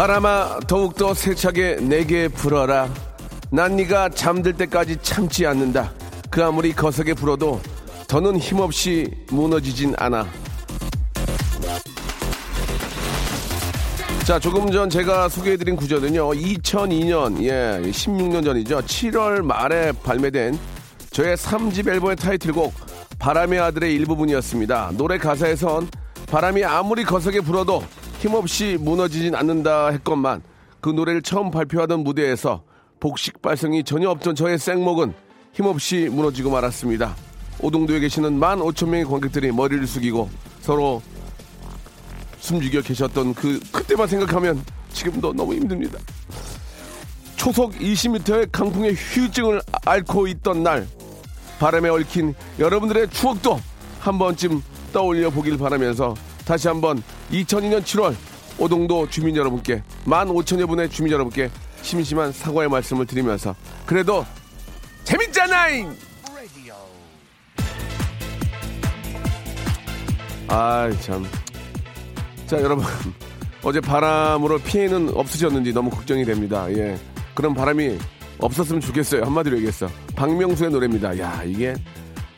바람아 0.00 0.60
더욱더 0.66 1.12
세차게 1.12 1.80
내게 1.82 2.26
불어라. 2.26 2.88
난 3.50 3.76
네가 3.76 4.08
잠들 4.08 4.54
때까지 4.54 4.96
참지 5.02 5.44
않는다. 5.44 5.92
그 6.30 6.42
아무리 6.42 6.72
거세게 6.72 7.12
불어도 7.12 7.60
더는 8.08 8.38
힘없이 8.38 9.10
무너지진 9.28 9.94
않아. 9.98 10.26
자 14.24 14.38
조금 14.38 14.70
전 14.70 14.88
제가 14.88 15.28
소개해드린 15.28 15.76
구절은요 15.76 16.30
2002년 16.30 17.42
예 17.42 17.82
16년 17.90 18.42
전이죠. 18.42 18.80
7월 18.80 19.42
말에 19.42 19.92
발매된 19.92 20.58
저의 21.10 21.36
3집 21.36 21.86
앨범의 21.86 22.16
타이틀곡 22.16 22.72
바람의 23.18 23.60
아들의 23.60 23.94
일부분이었습니다. 23.96 24.92
노래 24.96 25.18
가사에선 25.18 25.90
바람이 26.26 26.64
아무리 26.64 27.04
거세게 27.04 27.42
불어도 27.42 27.84
힘없이 28.20 28.76
무너지진 28.78 29.34
않는다 29.34 29.88
했건만 29.88 30.42
그 30.82 30.90
노래를 30.90 31.22
처음 31.22 31.50
발표하던 31.50 32.04
무대에서 32.04 32.62
복식 33.00 33.40
발성이 33.40 33.82
전혀 33.82 34.10
없던 34.10 34.34
저의 34.34 34.58
생목은 34.58 35.14
힘없이 35.54 36.10
무너지고 36.12 36.50
말았습니다. 36.50 37.16
오동도에 37.60 37.98
계시는 38.00 38.38
만 38.38 38.60
오천 38.60 38.90
명의 38.90 39.06
관객들이 39.06 39.50
머리를 39.50 39.86
숙이고 39.86 40.28
서로 40.60 41.00
숨죽여 42.40 42.82
계셨던 42.82 43.32
그 43.32 43.58
그때만 43.72 44.06
생각하면 44.06 44.62
지금도 44.92 45.32
너무 45.32 45.54
힘듭니다. 45.54 45.98
초속 47.36 47.72
20m의 47.72 48.50
강풍의 48.52 48.96
휴증을 48.96 49.62
앓고 49.86 50.26
있던 50.26 50.62
날 50.62 50.86
바람에 51.58 51.88
얽힌 51.88 52.34
여러분들의 52.58 53.08
추억도 53.08 53.58
한 53.98 54.18
번쯤 54.18 54.62
떠올려 54.92 55.30
보길 55.30 55.56
바라면서 55.56 56.14
다시 56.44 56.68
한번 56.68 57.02
2002년 57.30 57.82
7월 57.82 58.14
오동도 58.58 59.08
주민 59.08 59.36
여러분께 59.36 59.82
15,000여 60.06 60.68
분의 60.68 60.90
주민 60.90 61.12
여러분께 61.12 61.50
심심한 61.82 62.32
사과의 62.32 62.68
말씀을 62.68 63.06
드리면서 63.06 63.54
그래도 63.86 64.24
재밌잖아잉! 65.04 65.96
아이 70.48 71.00
참. 71.00 71.24
자 72.46 72.60
여러분 72.60 72.84
어제 73.62 73.80
바람으로 73.80 74.58
피해는 74.58 75.10
없으셨는지 75.14 75.72
너무 75.72 75.90
걱정이 75.90 76.24
됩니다. 76.24 76.66
예. 76.72 76.98
그런 77.34 77.54
바람이 77.54 77.96
없었으면 78.38 78.80
좋겠어요. 78.80 79.22
한마디로 79.22 79.56
얘기했어. 79.58 79.88
박명수의 80.16 80.70
노래입니다. 80.70 81.16
야 81.20 81.42
이게 81.44 81.74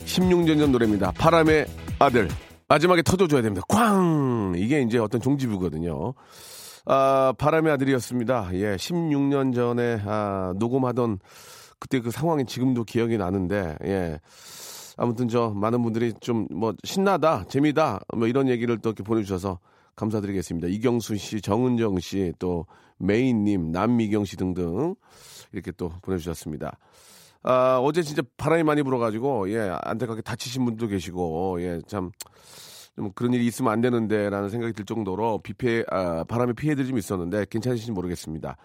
16년 0.05 0.59
전 0.59 0.71
노래입니다. 0.71 1.11
바람의 1.13 1.65
아들. 1.97 2.29
마지막에 2.73 3.03
터져줘야 3.03 3.43
됩니다. 3.43 3.63
꽝! 3.69 4.53
이게 4.57 4.81
이제 4.81 4.97
어떤 4.97 5.21
종지부거든요. 5.21 6.15
아, 6.85 7.31
바람의 7.37 7.71
아들이었습니다. 7.73 8.49
예, 8.53 8.75
16년 8.77 9.53
전에, 9.53 10.01
아, 10.03 10.53
녹음하던 10.57 11.19
그때 11.77 11.99
그 11.99 12.09
상황이 12.09 12.45
지금도 12.45 12.83
기억이 12.83 13.19
나는데, 13.19 13.77
예. 13.85 14.19
아무튼 14.97 15.27
저 15.27 15.51
많은 15.51 15.83
분들이 15.83 16.13
좀 16.19 16.47
뭐 16.51 16.73
신나다, 16.83 17.43
재미다, 17.47 17.99
뭐 18.17 18.27
이런 18.27 18.47
얘기를 18.49 18.79
또 18.79 18.89
이렇게 18.89 19.03
보내주셔서 19.03 19.59
감사드리겠습니다. 19.95 20.67
이경수 20.69 21.17
씨, 21.17 21.41
정은정 21.41 21.99
씨, 21.99 22.33
또 22.39 22.65
메인님, 22.97 23.71
남미경 23.71 24.25
씨 24.25 24.35
등등 24.35 24.95
이렇게 25.51 25.71
또 25.71 25.91
보내주셨습니다. 26.01 26.79
아, 27.43 27.79
어제 27.83 28.01
진짜 28.01 28.21
바람이 28.37 28.63
많이 28.63 28.83
불어가지고, 28.83 29.51
예, 29.51 29.75
안타깝게 29.83 30.21
다치신 30.21 30.63
분도 30.65 30.87
계시고, 30.87 31.61
예, 31.61 31.79
참, 31.87 32.11
좀 32.95 33.11
그런 33.13 33.33
일이 33.33 33.45
있으면 33.47 33.73
안 33.73 33.81
되는데라는 33.81 34.49
생각이 34.49 34.73
들 34.73 34.85
정도로 34.85 35.39
비 35.39 35.53
피해, 35.53 35.83
아, 35.89 36.23
바람의 36.25 36.53
피해들이 36.55 36.87
좀 36.87 36.97
있었는데 36.97 37.45
괜찮으신지 37.49 37.91
모르겠습니다. 37.91 38.55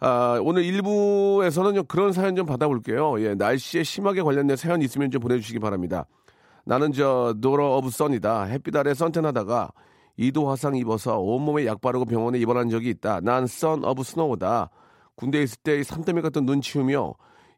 아, 0.00 0.38
오늘 0.42 0.62
1부에서는 0.62 1.74
좀 1.74 1.84
그런 1.86 2.12
사연 2.12 2.36
좀 2.36 2.46
받아볼게요. 2.46 3.20
예, 3.20 3.34
날씨에 3.34 3.82
심하게 3.82 4.22
관련된 4.22 4.56
사연 4.56 4.80
있으면 4.80 5.10
좀 5.10 5.20
보내주시기 5.20 5.58
바랍니다. 5.58 6.06
나는 6.64 6.92
저 6.92 7.34
Lord 7.38 7.76
of 7.78 7.90
Sun이다. 7.90 8.44
햇빛 8.44 8.74
아래 8.76 8.94
선탠 8.94 9.24
하다가 9.26 9.70
2도 10.16 10.48
화상 10.48 10.76
입어서 10.76 11.18
온몸에 11.18 11.66
약 11.66 11.80
바르고 11.80 12.04
병원에 12.04 12.38
입원한 12.38 12.68
적이 12.70 12.90
있다. 12.90 13.20
난 13.22 13.46
Son 13.46 13.84
of 13.84 14.02
Snow다. 14.04 14.70
군대에 15.16 15.42
있을 15.42 15.58
때 15.64 15.82
산더미 15.82 16.22
같은 16.22 16.46
눈 16.46 16.60
치우며 16.60 17.12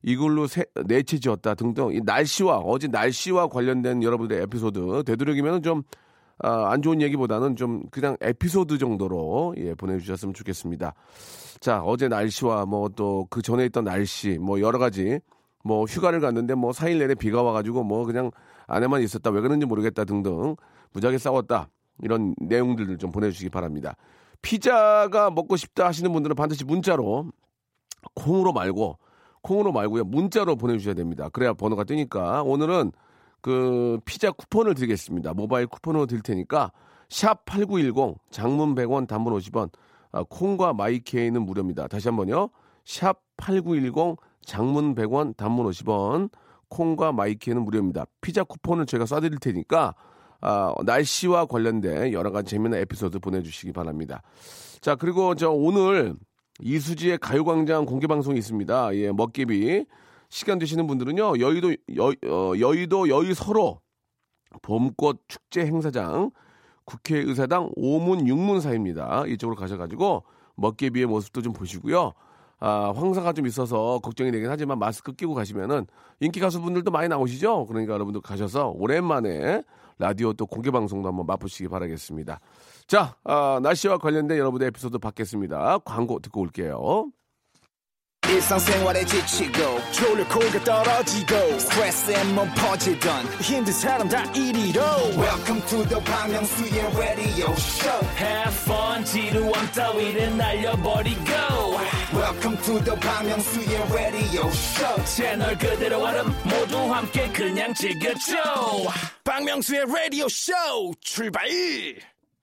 이걸로 0.06 0.46
세, 0.46 0.64
내치 0.86 1.18
지었다 1.18 1.54
등등 1.54 1.92
이 1.92 2.00
날씨와 2.00 2.58
어제 2.58 2.86
날씨와 2.86 3.48
관련된 3.48 4.04
여러분들의 4.04 4.44
에피소드 4.44 5.02
되도록이면 5.04 5.62
좀 5.62 5.82
아, 6.38 6.70
안 6.70 6.80
좋은 6.80 7.02
얘기보다는 7.02 7.56
좀 7.56 7.82
그냥 7.90 8.16
에피소드 8.20 8.78
정도로 8.78 9.54
예, 9.58 9.74
보내주셨으면 9.74 10.32
좋겠습니다. 10.32 10.94
자 11.60 11.82
어제 11.82 12.06
날씨와 12.08 12.66
뭐 12.66 12.88
또 12.90 13.26
그 13.30 13.42
전에 13.42 13.64
있던 13.66 13.82
날씨 13.84 14.38
뭐 14.38 14.60
여러 14.60 14.78
가지 14.78 15.18
뭐 15.64 15.84
휴가를 15.84 16.20
갔는데 16.20 16.54
뭐 16.54 16.70
4일 16.70 16.98
내내 16.98 17.16
비가 17.16 17.42
와가지고 17.42 17.82
뭐 17.82 18.04
그냥 18.04 18.30
안에만 18.68 19.02
있었다 19.02 19.30
왜 19.30 19.40
그런지 19.40 19.66
모르겠다 19.66 20.04
등등 20.04 20.54
무지하게 20.92 21.18
싸웠다 21.18 21.68
이런 22.04 22.36
내용들을 22.38 22.98
좀 22.98 23.10
보내주시기 23.10 23.50
바랍니다. 23.50 23.96
피자가 24.40 25.30
먹고 25.32 25.56
싶다 25.56 25.86
하시는 25.86 26.12
분들은 26.12 26.36
반드시 26.36 26.64
문자로 26.64 27.32
콩으로 28.14 28.52
말고 28.52 28.98
콩으로 29.46 29.70
말고요. 29.70 30.04
문자로 30.04 30.56
보내주셔야 30.56 30.94
됩니다. 30.94 31.28
그래야 31.28 31.52
번호가 31.52 31.84
뜨니까. 31.84 32.42
오늘은 32.42 32.90
그 33.40 34.00
피자 34.04 34.32
쿠폰을 34.32 34.74
드리겠습니다. 34.74 35.34
모바일 35.34 35.68
쿠폰으로 35.68 36.06
드릴 36.06 36.22
테니까 36.22 36.72
샵 37.08 37.44
8910 37.44 38.18
장문 38.32 38.74
100원 38.74 39.06
단문 39.06 39.32
50원 39.38 39.70
아, 40.10 40.24
콩과 40.28 40.72
마이케이는 40.72 41.42
무료입니다. 41.42 41.86
다시 41.86 42.08
한번요. 42.08 42.50
샵 42.84 43.20
8910 43.36 44.16
장문 44.44 44.96
100원 44.96 45.36
단문 45.36 45.70
50원 45.70 46.30
콩과 46.68 47.12
마이케이는 47.12 47.62
무료입니다. 47.62 48.06
피자 48.20 48.42
쿠폰을 48.42 48.86
제가 48.86 49.04
쏴드릴 49.04 49.40
테니까 49.40 49.94
아, 50.40 50.74
날씨와 50.84 51.46
관련된 51.46 52.12
여러 52.12 52.32
가지 52.32 52.50
재미난 52.50 52.80
에피소드 52.80 53.20
보내주시기 53.20 53.72
바랍니다. 53.72 54.22
자 54.80 54.96
그리고 54.96 55.36
저 55.36 55.50
오늘 55.50 56.16
이수지의 56.60 57.18
가요광장 57.18 57.84
공개 57.84 58.06
방송이 58.06 58.38
있습니다. 58.38 58.94
예, 58.96 59.12
먹개비 59.12 59.86
시간 60.28 60.58
되시는 60.58 60.86
분들은요 60.86 61.38
여의도 61.38 61.72
여, 61.96 62.12
어, 62.26 62.52
여의도 62.58 63.08
여의서로 63.08 63.80
봄꽃 64.62 65.22
축제 65.28 65.66
행사장 65.66 66.30
국회의사당 66.84 67.70
오문 67.76 68.26
육문사입니다. 68.26 69.24
이쪽으로 69.26 69.56
가셔가지고 69.56 70.24
먹개비의 70.54 71.06
모습도 71.06 71.42
좀 71.42 71.52
보시고요. 71.52 72.12
아, 72.58 72.92
황사가 72.96 73.34
좀 73.34 73.46
있어서 73.46 73.98
걱정이 74.02 74.30
되긴 74.30 74.48
하지만 74.48 74.78
마스크 74.78 75.12
끼고 75.12 75.34
가시면은 75.34 75.86
인기 76.20 76.40
가수분들도 76.40 76.90
많이 76.90 77.08
나오시죠? 77.08 77.66
그러니까 77.66 77.92
여러분들 77.92 78.22
가셔서 78.22 78.70
오랜만에 78.70 79.62
라디오 79.98 80.32
또 80.32 80.46
공개 80.46 80.70
방송도 80.70 81.08
한번 81.08 81.26
맛보시기 81.26 81.68
바라겠습니다. 81.68 82.40
자, 82.86 83.16
아, 83.24 83.58
날씨와 83.62 83.98
관련된 83.98 84.38
여러분의 84.38 84.68
에피소드 84.68 84.98
받겠습니다. 84.98 85.78
광고 85.84 86.20
듣고 86.20 86.42
올게요. 86.42 87.10
지치고, 89.06 89.60
떨어지고, 90.64 91.36
퍼지던, 92.54 93.24
welcome 95.16 95.62
to 95.66 95.84
the 95.86 96.02
Bang 96.04 96.34
radio 96.96 97.52
show 97.54 98.04
Have 98.18 98.52
fun 98.64 99.04
지루함 99.04 99.52
따위를 99.72 100.36
날려버리고 100.36 101.22
welcome 102.14 102.56
to 102.62 102.78
the 102.84 102.96
Myung-soo's 102.96 103.92
radio 103.92 104.46
show 104.48 105.04
채널 105.04 105.52
그대로 105.58 105.98
얼음 106.02 106.26
모두 106.44 106.76
함께 106.92 107.28
그냥 107.32 107.74
즐겨줘 107.74 108.36
박명수의 109.24 109.84
라디오 109.86 110.28
쇼 110.28 110.52
출발! 111.00 111.46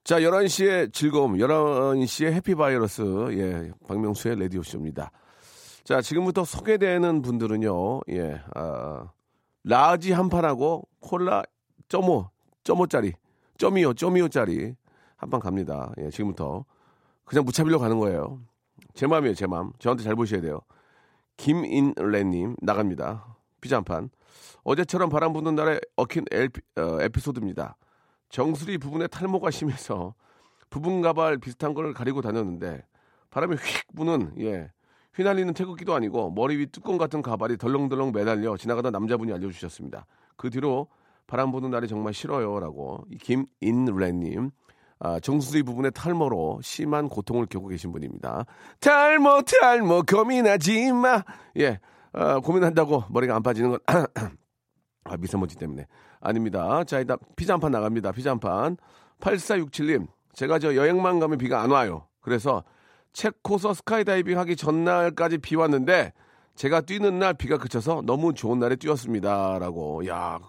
자, 0.04 0.20
11시의 0.20 0.92
즐거움, 0.92 1.38
11시의 1.38 2.34
해피바이러스, 2.34 3.02
예, 3.38 3.72
박명수의 3.88 4.38
라디오쇼입니다. 4.38 5.12
자, 5.86 6.02
지금부터 6.02 6.44
소개되는 6.44 7.22
분들은요, 7.22 8.02
예, 8.10 8.42
아, 8.54 9.08
large 9.64 10.12
한 10.12 10.28
판하고 10.28 10.84
콜라 11.00 11.44
점오, 11.88 12.30
점오짜리, 12.66 13.14
점이요, 13.58 13.94
점이요짜리 13.94 14.76
한 15.16 15.30
판 15.30 15.40
갑니다. 15.40 15.94
예, 16.00 16.10
지금부터 16.10 16.66
그냥 17.24 17.46
무차별로 17.46 17.80
가는 17.80 17.98
거예요. 17.98 18.42
제 18.94 19.08
마음이에요, 19.08 19.34
제 19.36 19.48
마음. 19.48 19.72
저한테 19.80 20.04
잘 20.04 20.16
보셔야 20.16 20.42
돼요. 20.42 20.62
김인래님 21.38 22.56
나갑니다. 22.62 23.38
피자 23.60 23.78
한 23.78 23.84
판. 23.84 24.10
어제처럼 24.64 25.10
바람 25.10 25.34
부는 25.34 25.56
날에 25.56 25.80
얽힌 25.96 26.26
엘피, 26.32 26.62
어, 26.78 27.02
에피소드입니다. 27.02 27.76
정수리 28.30 28.78
부분에 28.78 29.08
탈모가 29.08 29.52
심해서 29.52 30.16
부분 30.70 31.02
가발 31.02 31.38
비슷한 31.38 31.74
걸 31.74 31.94
가리고 31.94 32.22
다녔는데 32.22 32.86
바람이 33.30 33.56
휙 33.56 33.96
부는 33.96 34.34
예 34.40 34.72
휘날리는 35.16 35.54
태극기도 35.54 35.94
아니고 35.94 36.32
머리 36.32 36.58
위 36.58 36.66
뚜껑 36.66 36.98
같은 36.98 37.22
가발이 37.22 37.58
덜렁덜렁 37.58 38.12
매달려 38.12 38.58
지나가던 38.58 38.92
남자분이 38.92 39.32
알려주셨습니다. 39.34 40.08
그 40.36 40.50
뒤로 40.50 40.88
바람 41.28 41.52
부는 41.52 41.70
날이 41.70 41.88
정말 41.88 42.14
싫어요라고 42.14 43.06
김인래님 43.22 44.52
아, 45.00 45.20
정수리 45.20 45.64
부분의 45.64 45.92
탈모로 45.92 46.60
심한 46.64 47.10
고통을 47.10 47.46
겪고 47.48 47.68
계신 47.68 47.92
분입니다. 47.92 48.46
탈모 48.80 49.42
탈모 49.42 50.04
고민하지 50.04 50.92
마. 50.94 51.24
예, 51.60 51.80
아, 52.14 52.40
고민한다고 52.40 53.04
머리가 53.10 53.36
안 53.36 53.44
빠지는 53.44 53.72
건 53.72 53.80
아, 55.06 55.18
미세먼지 55.18 55.56
때문에 55.58 55.86
아닙니다. 56.22 56.84
자, 56.86 57.00
일단 57.00 57.18
피자 57.36 57.54
한 57.54 57.60
판 57.60 57.72
나갑니다. 57.72 58.12
피자 58.14 58.32
한 58.32 58.40
판. 58.40 58.78
8467님, 59.20 60.08
제가 60.34 60.60
저 60.60 60.76
여행만 60.76 61.20
가면 61.20 61.38
비가 61.38 61.62
안 61.62 61.72
와요. 61.72 62.08
그래서 62.22 62.64
체코서 63.14 63.74
스카이다이빙 63.74 64.38
하기 64.40 64.56
전날까지 64.56 65.38
비 65.40 65.56
왔는데 65.56 66.14
제가 66.56 66.82
뛰는 66.82 67.20
날 67.20 67.34
비가 67.34 67.58
그쳐서 67.58 68.02
너무 68.06 68.34
좋은 68.34 68.60
날에 68.60 68.76
뛰었습니다. 68.76 69.60
라고. 69.60 70.06
야, 70.08 70.40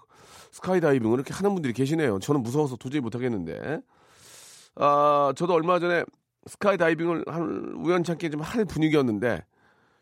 스카이다이빙을 0.51 1.15
이렇게 1.15 1.33
하는 1.33 1.53
분들이 1.53 1.73
계시네요. 1.73 2.19
저는 2.19 2.41
무서워서 2.43 2.75
도저히 2.77 3.01
못 3.01 3.15
하겠는데. 3.15 3.81
아, 4.75 5.33
저도 5.35 5.53
얼마 5.53 5.79
전에 5.79 6.03
스카이 6.47 6.77
다이빙을 6.77 7.23
한 7.27 7.73
우연찮게 7.77 8.29
좀 8.29 8.41
할 8.41 8.65
분위기였는데 8.65 9.43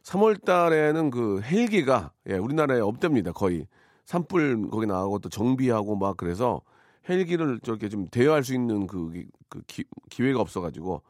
3월 0.03 0.43
달에는 0.43 1.09
그 1.11 1.41
헬기가 1.41 2.11
예, 2.29 2.35
우리나라에 2.35 2.79
없답니다. 2.81 3.31
거의. 3.31 3.67
산불 4.05 4.69
거기 4.69 4.85
나가고 4.85 5.19
또 5.19 5.29
정비하고 5.29 5.95
막 5.95 6.17
그래서 6.17 6.61
헬기를 7.07 7.59
저렇게 7.63 7.87
좀 7.89 8.07
대여할 8.09 8.43
수 8.43 8.53
있는 8.53 8.85
그, 8.87 9.11
그 9.49 9.61
기, 9.67 9.85
기회가 10.09 10.41
없어가지고 10.41 11.01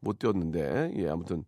못 0.00 0.18
뛰었는데 0.18 0.92
예 0.98 1.08
아무튼 1.08 1.44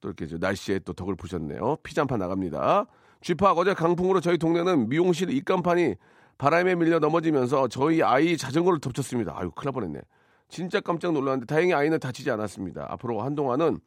또 0.00 0.08
이렇게 0.08 0.26
저 0.28 0.38
날씨에 0.38 0.80
또 0.80 0.92
덕을 0.92 1.16
보셨네요. 1.16 1.76
피자 1.82 2.02
한 2.02 2.06
판 2.08 2.18
나갑니다. 2.20 2.86
쥐팍 3.22 3.58
어제 3.58 3.74
강풍으로 3.74 4.20
저희 4.20 4.38
동네는 4.38 4.88
미용실 4.88 5.30
입간판이 5.30 5.96
바람에 6.38 6.74
밀려 6.76 6.98
넘어지면서 7.00 7.66
저희 7.68 8.02
아이 8.02 8.36
자전거를 8.36 8.78
덮쳤습니다. 8.80 9.34
아유 9.36 9.50
큰일 9.50 9.66
날 9.66 9.72
뻔했네. 9.72 10.00
진짜 10.48 10.80
깜짝 10.80 11.12
놀랐는데 11.12 11.46
다행히 11.46 11.74
아이는 11.74 11.98
다치지 11.98 12.30
않았습니다. 12.30 12.86
앞으로 12.90 13.22
한동안은 13.22 13.80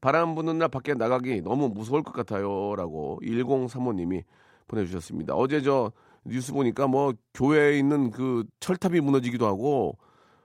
바람 0.00 0.34
부는 0.34 0.58
날 0.58 0.68
밖에 0.68 0.94
나가기 0.94 1.42
너무 1.42 1.68
무서울 1.68 2.02
것 2.02 2.12
같아요라고 2.12 3.20
1035님이 3.22 4.24
보내주셨습니다. 4.68 5.34
어제 5.34 5.62
저 5.62 5.92
뉴스 6.24 6.52
보니까 6.52 6.86
뭐 6.86 7.14
교회에 7.34 7.78
있는 7.78 8.10
그 8.10 8.44
철탑이 8.60 9.00
무너지기도 9.00 9.46
하고 9.46 9.96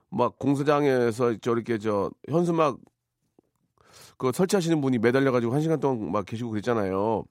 막 0.10 0.38
공사장에서 0.38 1.38
저렇게 1.38 1.78
저 1.78 2.12
현수막 2.30 2.78
그 4.18 4.32
설치하시는 4.32 4.80
분이 4.82 5.00
매달려가지고 5.00 5.54
한 5.54 5.62
시간 5.62 5.80
동안 5.80 6.12
막 6.12 6.26
계시고 6.26 6.52
그랬잖아요. 6.52 7.24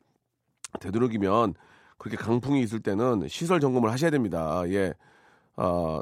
되도록이면 0.80 1.54
그렇게 1.98 2.16
강풍이 2.16 2.62
있을 2.62 2.80
때는 2.80 3.28
시설 3.28 3.60
점검을 3.60 3.90
하셔야 3.92 4.10
됩니다. 4.10 4.62
예. 4.68 4.94
아, 5.56 6.00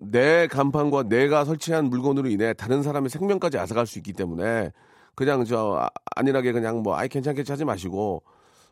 내 0.00 0.46
간판과 0.46 1.04
내가 1.04 1.44
설치한 1.44 1.86
물건으로 1.86 2.28
인해 2.28 2.52
다른 2.54 2.82
사람의 2.82 3.10
생명까지 3.10 3.58
앗아갈 3.58 3.86
수 3.86 3.98
있기 3.98 4.12
때문에 4.12 4.72
그냥 5.14 5.44
저 5.44 5.76
아, 5.80 5.90
안일하게 6.16 6.52
그냥 6.52 6.82
뭐 6.82 6.96
아이 6.96 7.08
괜찮겠지 7.08 7.50
하지 7.50 7.64
마시고 7.64 8.22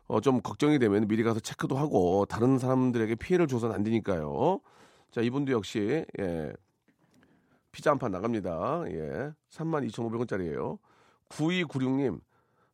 어, 0.07 0.21
좀 0.21 0.41
걱정이 0.41 0.79
되면 0.79 1.07
미리 1.07 1.23
가서 1.23 1.39
체크도 1.41 1.77
하고 1.77 2.25
다른 2.25 2.57
사람들에게 2.57 3.15
피해를 3.15 3.47
줘서는 3.47 3.75
안 3.75 3.83
되니까요. 3.83 4.61
자, 5.11 5.21
이분도 5.21 5.51
역시 5.51 6.05
예. 6.19 6.53
피자 7.71 7.91
한 7.91 7.99
판 7.99 8.11
나갑니다. 8.11 8.83
예. 8.87 9.31
32,500원짜리예요. 9.51 10.79
9296님. 11.29 12.21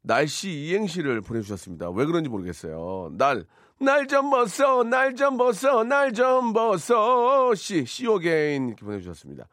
날씨 0.03 0.51
이행시를 0.51 1.21
보내주셨습니다. 1.21 1.89
왜 1.89 2.05
그런지 2.05 2.29
모르겠어요. 2.29 3.09
날, 3.17 3.45
날 3.83 4.07
좀 4.07 4.29
벗어, 4.29 4.83
날 4.83 5.15
좀 5.15 5.37
벗어, 5.37 5.83
날 5.83 6.13
좀 6.13 6.53
벗어. 6.53 7.53
씨, 7.55 7.85
씨오게인 7.85 8.69
이렇게 8.69 8.85
보내주셨습니다. 8.85 9.47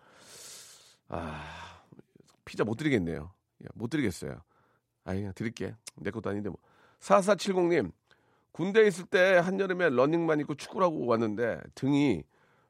아, 1.09 1.43
피자 2.44 2.65
못 2.65 2.77
드리겠네요. 2.77 3.32
예, 3.62 3.67
못 3.75 3.91
드리겠어요. 3.91 4.41
아이, 5.05 5.29
드릴게. 5.35 5.75
내 5.97 6.11
것도 6.11 6.31
아닌데 6.31 6.49
뭐. 6.49 6.59
4470님, 7.00 7.91
군대에 8.53 8.87
있을 8.87 9.05
때 9.06 9.38
한여름에 9.38 9.91
러닝만 9.91 10.41
입고 10.41 10.55
축구를 10.55 10.87
하고 10.87 11.06
왔는데 11.06 11.61
등이 11.75 12.23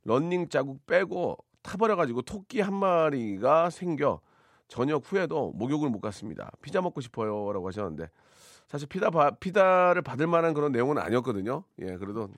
러닝 0.05 0.49
자국 0.49 0.87
빼고 0.87 1.37
타버려가지고 1.63 2.23
토끼 2.23 2.61
한 2.61 2.75
마리가 2.75 3.71
생겨 3.71 4.21
전역 4.69 5.03
후에도 5.11 5.53
목욕을 5.57 5.91
못 5.91 6.01
갔습니다. 6.01 6.51
피자 6.63 6.81
먹고 6.81 7.01
싶어요. 7.01 7.53
라고 7.53 7.67
하셨는데 7.69 8.09
사실 8.71 8.87
피다, 8.87 9.11
바, 9.11 9.33
피다를 9.33 10.01
받을 10.01 10.29
만한 10.29 10.55
그런 10.55 10.71
내용은 10.71 10.97
아니었거든요. 10.97 11.65
예, 11.81 11.97
그래도 11.97 12.29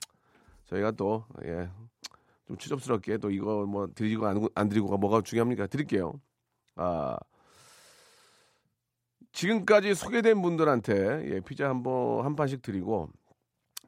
저희가 0.65 0.89
또, 0.89 1.25
예, 1.45 1.69
좀 2.47 2.57
추접스럽게 2.57 3.19
또 3.19 3.29
이거 3.29 3.67
뭐 3.67 3.87
드리고 3.93 4.25
안, 4.25 4.47
안 4.55 4.67
드리고가 4.67 4.97
뭐가 4.97 5.21
중요합니까? 5.21 5.67
드릴게요. 5.67 6.19
아, 6.75 7.17
지금까지 9.31 9.93
소개된 9.93 10.41
분들한테 10.41 11.35
예, 11.35 11.39
피자 11.39 11.69
한번 11.69 12.25
한 12.25 12.35
판씩 12.35 12.63
드리고 12.63 13.09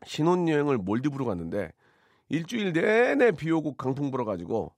신혼여행을 0.06 0.77
몰디브로 0.77 1.25
갔는데 1.25 1.71
일주일 2.30 2.74
내내 2.74 3.31
비 3.31 3.50
오고 3.50 3.74
강풍 3.74 4.12
불어가지고 4.12 4.71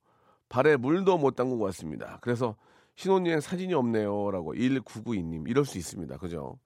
발에 0.48 0.78
물도 0.78 1.18
못 1.18 1.36
담그고 1.36 1.66
왔습니다. 1.66 2.20
그래서 2.22 2.56
신혼여행 2.96 3.42
사진이 3.42 3.74
없네요라고 3.74 4.54
1992님 4.54 5.50
이럴 5.50 5.66
수 5.66 5.78
있습니다. 5.78 6.16
그죠? 6.16 6.58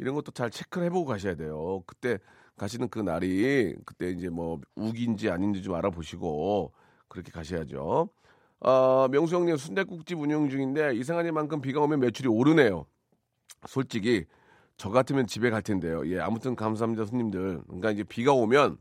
이런 0.00 0.14
것도 0.16 0.32
잘 0.32 0.50
체크를 0.50 0.86
해보고 0.88 1.06
가셔야 1.06 1.36
돼요. 1.36 1.82
그때 1.86 2.18
가시는 2.56 2.88
그 2.90 3.00
날이 3.00 3.76
그때 3.86 4.10
이제 4.10 4.28
뭐 4.30 4.60
우기인지 4.76 5.30
아닌지 5.30 5.62
좀 5.62 5.74
알아보시고 5.74 6.72
그렇게 7.08 7.30
가셔야죠. 7.32 8.08
어, 8.60 9.08
명수 9.10 9.36
형님 9.36 9.56
순대국집 9.58 10.18
운영 10.20 10.48
중인데 10.50 10.94
이상하니만큼 10.96 11.60
비가 11.62 11.80
오면 11.82 12.00
매출이 12.00 12.28
오르네요. 12.28 12.86
솔직히 13.68 14.26
저 14.78 14.90
같으면 14.90 15.26
집에 15.26 15.50
갈 15.50 15.62
텐데요. 15.62 16.06
예, 16.10 16.20
아무튼 16.20 16.56
감사합니다, 16.56 17.04
손님들. 17.06 17.62
그러니까 17.66 17.90
이제 17.92 18.04
비가 18.04 18.32
오면 18.32 18.78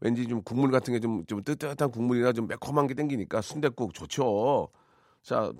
왠지 0.00 0.26
좀 0.28 0.42
국물 0.42 0.70
같은 0.70 0.92
게 0.94 1.00
좀 1.00 1.24
좀 1.26 1.42
뜨뜻한 1.42 1.90
국물이나 1.90 2.32
좀 2.32 2.46
매콤한 2.48 2.86
게 2.86 2.94
땡기니까 2.94 3.40
순대국 3.42 3.94
좋죠. 3.94 4.68
자, 5.22 5.52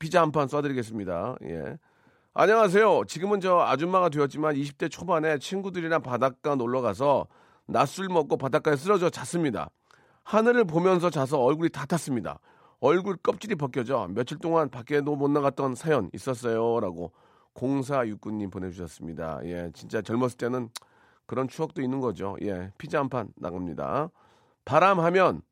피자 0.00 0.22
한 0.22 0.32
판 0.32 0.48
쏴드리겠습니다. 0.48 1.38
예. 1.50 1.78
안녕하세요. 2.32 3.04
지금은 3.08 3.40
저 3.40 3.58
아줌마가 3.58 4.08
되었지만 4.08 4.54
20대 4.54 4.88
초반에 4.88 5.38
친구들이랑 5.38 6.02
바닷가 6.02 6.54
놀러 6.54 6.80
가서 6.80 7.26
낮술 7.66 8.08
먹고 8.08 8.36
바닷가에 8.36 8.76
쓰러져 8.76 9.10
잤습니다. 9.10 9.70
하늘을 10.22 10.64
보면서 10.64 11.10
자서 11.10 11.40
얼굴이 11.40 11.70
다 11.70 11.86
탔습니다. 11.86 12.38
얼굴 12.78 13.16
껍질이 13.16 13.56
벗겨져 13.56 14.06
며칠 14.10 14.38
동안 14.38 14.70
밖에도 14.70 15.16
못 15.16 15.28
나갔던 15.28 15.74
사연 15.74 16.08
있었어요라고 16.14 17.12
0469님 17.54 18.52
보내주셨습니다. 18.52 19.40
예, 19.44 19.70
진짜 19.74 20.00
젊었을 20.00 20.36
때는 20.38 20.70
그런 21.26 21.48
추억도 21.48 21.82
있는 21.82 21.98
거죠. 22.00 22.36
예, 22.42 22.70
피자 22.78 23.00
한 23.00 23.08
판 23.08 23.30
나갑니다. 23.36 24.08
바람하면 24.64 25.42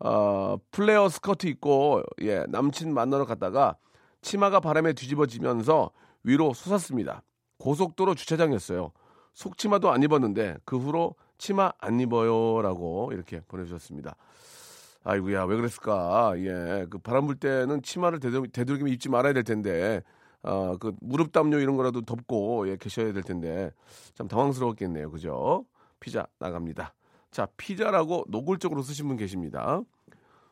어, 0.00 0.56
플레어 0.70 1.10
스커트 1.10 1.46
입고 1.46 2.02
예, 2.22 2.46
남친 2.48 2.94
만나러 2.94 3.26
갔다가 3.26 3.76
치마가 4.22 4.60
바람에 4.60 4.94
뒤집어지면서 4.94 5.90
위로 6.24 6.52
솟았습니다. 6.54 7.22
고속도로 7.58 8.14
주차장이었어요. 8.14 8.92
속치마도 9.34 9.90
안 9.90 10.02
입었는데 10.02 10.58
그 10.64 10.76
후로 10.78 11.14
치마 11.38 11.72
안 11.78 11.98
입어요라고 12.00 13.10
이렇게 13.12 13.40
보내주셨습니다. 13.48 14.16
아이고야 15.04 15.44
왜 15.44 15.56
그랬을까? 15.56 16.34
예, 16.36 16.86
그 16.88 16.98
바람 16.98 17.26
불 17.26 17.36
때는 17.36 17.82
치마를 17.82 18.20
되도록이면 18.20 18.92
입지 18.92 19.08
말아야 19.08 19.32
될 19.32 19.42
텐데 19.42 20.02
어, 20.42 20.76
그 20.78 20.92
무릎 21.00 21.32
담요 21.32 21.58
이런 21.58 21.76
거라도 21.76 22.02
덮고 22.02 22.68
예, 22.68 22.76
계셔야 22.76 23.12
될 23.12 23.22
텐데 23.22 23.72
참 24.14 24.28
당황스러웠겠네요. 24.28 25.10
그죠? 25.10 25.64
피자 25.98 26.26
나갑니다. 26.38 26.94
자, 27.30 27.46
피자라고 27.56 28.24
노골적으로 28.28 28.82
쓰신 28.82 29.08
분 29.08 29.16
계십니다. 29.16 29.80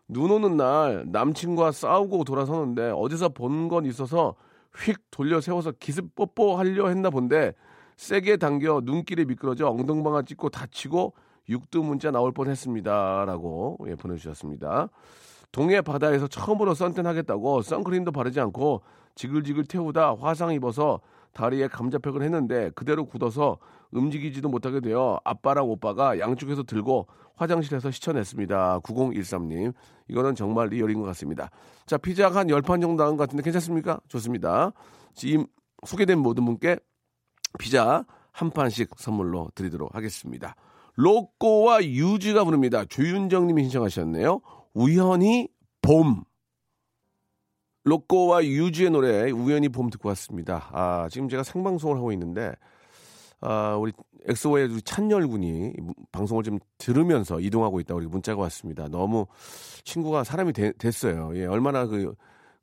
눈 0.09 0.31
오는 0.31 0.57
날 0.57 1.05
남친과 1.09 1.73
싸우고 1.73 2.25
돌아서는데 2.25 2.91
어디서 2.91 3.29
본 3.31 3.69
건 3.69 3.85
있어서 3.85 4.35
휙 4.77 4.99
돌려 5.11 5.41
세워서 5.41 5.73
기습 5.73 6.15
뽀뽀 6.15 6.57
하려 6.57 6.89
했나 6.89 7.11
본데 7.11 7.53
세게 7.97 8.39
당겨 8.39 8.81
눈길이 8.83 9.25
미끄러져 9.25 9.69
엉덩방아 9.69 10.23
찍고 10.23 10.49
다치고 10.49 11.15
육두 11.49 11.83
문자 11.83 12.11
나올 12.11 12.33
뻔했습니다라고 12.33 13.79
예, 13.89 13.95
보내주셨습니다. 13.97 14.89
동해 15.53 15.81
바다에서 15.81 16.29
처음으로 16.29 16.75
선탠 16.75 17.07
하겠다고 17.07 17.63
선크림도 17.63 18.13
바르지 18.13 18.41
않고 18.41 18.83
지글지글 19.17 19.65
태우다 19.65 20.15
화상 20.15 20.53
입어서 20.53 21.01
다리에 21.33 21.69
감자팩을 21.69 22.23
했는데 22.23 22.71
그대로 22.75 23.07
굳어서 23.07 23.59
움직이지도 23.93 24.49
못하게 24.49 24.81
되어 24.81 25.21
아빠랑 25.25 25.69
오빠가 25.69 26.19
양쪽에서 26.19 26.63
들고 26.63 27.07
화장실에서 27.37 27.91
시쳐냈습니다. 27.91 28.81
9013님. 28.81 29.73
이거는 30.09 30.35
정말 30.35 30.69
리얼인 30.69 31.01
것 31.01 31.07
같습니다. 31.07 31.51
자, 31.87 31.97
피자가 31.97 32.41
한 32.41 32.49
10판 32.49 32.81
정도 32.81 33.03
나온 33.03 33.17
것 33.17 33.25
같은데 33.25 33.43
괜찮습니까? 33.43 34.01
좋습니다. 34.09 34.73
지금 35.15 35.47
소개된 35.87 36.19
모든 36.19 36.45
분께 36.45 36.77
피자 37.59 38.05
한 38.33 38.51
판씩 38.51 38.91
선물로 38.97 39.51
드리도록 39.55 39.95
하겠습니다. 39.95 40.55
로꼬와 40.97 41.85
유지가 41.85 42.45
부릅니다. 42.45 42.85
조윤정 42.85 43.47
님이 43.47 43.63
신청하셨네요. 43.65 44.41
우연히 44.75 45.49
봄. 45.83 46.25
로꼬와 47.85 48.45
유지의 48.45 48.91
노래 48.91 49.31
우연히 49.31 49.69
봄 49.69 49.91
듣고 49.91 50.09
왔습니다. 50.11 50.69
아, 50.73 51.09
지금 51.11 51.29
제가 51.29 51.43
생방송을 51.43 51.97
하고 51.97 52.13
있는데 52.13 52.53
아, 53.41 53.77
우리 53.77 53.93
엑소의 54.27 54.67
우리 54.69 54.83
찬열 54.83 55.27
군이 55.29 55.73
방송을 56.13 56.43
좀 56.43 56.59
들으면서 56.79 57.41
이동하고 57.41 57.81
있다고 57.81 58.01
이렇게 58.01 58.13
문자가 58.13 58.43
왔습니다. 58.43 58.89
너무 58.89 59.27
친구가 59.85 60.25
사람이 60.25 60.53
되, 60.53 60.73
됐어요. 60.73 61.31
예, 61.37 61.47
얼마나 61.47 61.87
그, 61.87 62.15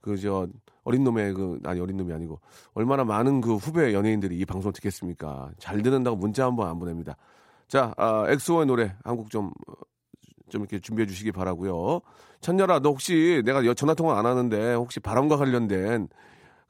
그, 0.01 0.17
저, 0.17 0.47
어린 0.83 1.03
놈의 1.03 1.33
그, 1.33 1.59
아니, 1.65 1.79
어린 1.81 1.97
놈이 1.97 2.13
아니고, 2.13 2.39
얼마나 2.75 3.03
많은 3.03 3.41
그 3.41 3.55
후배 3.55 3.91
연예인들이 3.93 4.37
이 4.37 4.45
방송을 4.45 4.71
듣겠습니까? 4.73 5.49
잘 5.57 5.81
듣는다고 5.81 6.15
문자 6.15 6.45
한 6.45 6.55
번 6.55 6.69
안 6.69 6.77
보냅니다. 6.77 7.17
자, 7.67 7.91
아, 7.97 8.25
엑소의 8.29 8.67
노래 8.67 8.95
한 9.03 9.17
곡 9.17 9.31
좀, 9.31 9.51
좀 10.49 10.61
이렇게 10.61 10.79
준비해 10.79 11.05
주시기 11.05 11.31
바라고요 11.31 12.01
찬열아, 12.41 12.79
너 12.79 12.89
혹시 12.89 13.41
내가 13.45 13.61
전화 13.73 13.93
통화 13.93 14.19
안 14.19 14.25
하는데 14.25 14.73
혹시 14.75 14.99
바람과 14.99 15.37
관련된 15.37 16.07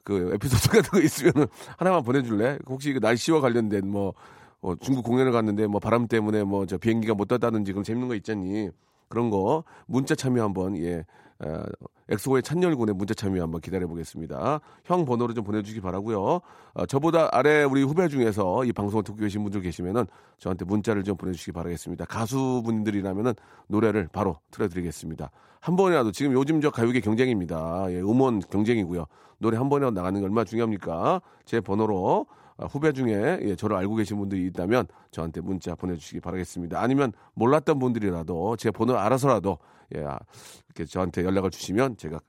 그 0.04 0.30
에피소드 0.34 0.68
같은 0.82 0.90
거 0.90 1.00
있으면 1.00 1.32
하나만 1.76 2.02
보내줄래? 2.02 2.58
혹시 2.66 2.92
그 2.92 2.98
날씨와 3.00 3.40
관련된 3.40 3.86
뭐 3.88 4.14
어, 4.60 4.74
중국 4.76 5.04
공연을 5.04 5.32
갔는데 5.32 5.66
뭐 5.66 5.80
바람 5.80 6.08
때문에 6.08 6.44
뭐 6.44 6.66
저 6.66 6.78
비행기가 6.78 7.14
못 7.14 7.26
떴다든지 7.28 7.72
그런 7.72 7.84
재밌는 7.84 8.08
거 8.08 8.14
있잖니. 8.14 8.70
그런 9.08 9.30
거 9.30 9.64
문자 9.86 10.14
참여 10.14 10.42
한번 10.42 10.76
예. 10.78 11.04
어, 11.40 11.62
엑소의 12.08 12.42
찬열군의 12.42 12.94
문자 12.94 13.14
참여 13.14 13.42
한번 13.42 13.60
기다려 13.60 13.86
보겠습니다. 13.86 14.60
형 14.84 15.04
번호로 15.04 15.34
좀 15.34 15.44
보내주시기 15.44 15.80
바라고요. 15.80 16.40
어, 16.74 16.86
저보다 16.86 17.28
아래 17.32 17.64
우리 17.64 17.82
후배 17.82 18.08
중에서 18.08 18.64
이 18.64 18.72
방송을 18.72 19.04
듣고 19.04 19.18
계신 19.18 19.42
분들 19.42 19.60
계시면은 19.62 20.06
저한테 20.38 20.64
문자를 20.64 21.04
좀 21.04 21.16
보내주시기 21.16 21.52
바라겠습니다. 21.52 22.06
가수분들이라면은 22.06 23.34
노래를 23.66 24.08
바로 24.12 24.38
틀어드리겠습니다. 24.50 25.30
한 25.60 25.76
번이라도 25.76 26.12
지금 26.12 26.32
요즘 26.32 26.60
저 26.60 26.70
가요계 26.70 27.00
경쟁입니다. 27.00 27.86
예, 27.90 28.00
음원 28.00 28.40
경쟁이고요. 28.40 29.06
노래 29.38 29.56
한 29.56 29.68
번이라도 29.68 29.94
나가는 29.94 30.18
게 30.18 30.24
얼마나 30.24 30.44
중요합니까? 30.44 31.20
제 31.44 31.60
번호로 31.60 32.26
아, 32.28 32.38
후배 32.66 32.92
중에 32.92 33.38
예, 33.42 33.56
저를 33.56 33.76
알고 33.76 33.94
계신 33.96 34.18
분들이 34.18 34.46
있다면 34.46 34.86
저한테 35.10 35.40
문자 35.40 35.74
보내주시기 35.74 36.20
바라겠습니다. 36.20 36.80
아니면 36.80 37.12
몰랐던 37.34 37.78
분들이라도 37.78 38.56
제 38.56 38.70
번호 38.70 38.96
알아서라도 38.96 39.58
예, 39.94 40.04
아, 40.04 40.18
이렇게 40.66 40.84
저한테 40.84 41.24
연락을 41.24 41.50
주시면 41.50 41.96
제가 41.96 42.20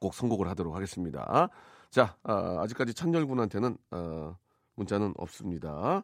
꼭 0.00 0.14
선곡을 0.14 0.48
하도록 0.48 0.74
하겠습니다. 0.74 1.48
자, 1.90 2.16
아, 2.22 2.64
직까지 2.68 2.94
찬열군한테는 2.94 3.76
아, 3.90 4.34
문자는 4.76 5.14
없습니다. 5.16 6.02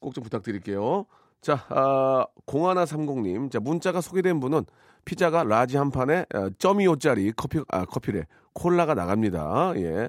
꼭 0.00 0.12
좀 0.12 0.22
부탁드릴게요. 0.24 1.06
자, 1.40 1.64
아, 1.68 2.26
0130님. 2.46 3.50
자, 3.50 3.60
문자가 3.60 4.00
소개된 4.00 4.40
분은 4.40 4.64
피자가 5.04 5.44
라지 5.44 5.76
한 5.76 5.90
판에 5.90 6.24
어, 6.34 6.48
점이오짜리 6.58 7.32
커피, 7.32 7.60
아, 7.68 7.84
커피래. 7.84 8.24
콜라가 8.54 8.94
나갑니다. 8.94 9.72
예. 9.76 10.08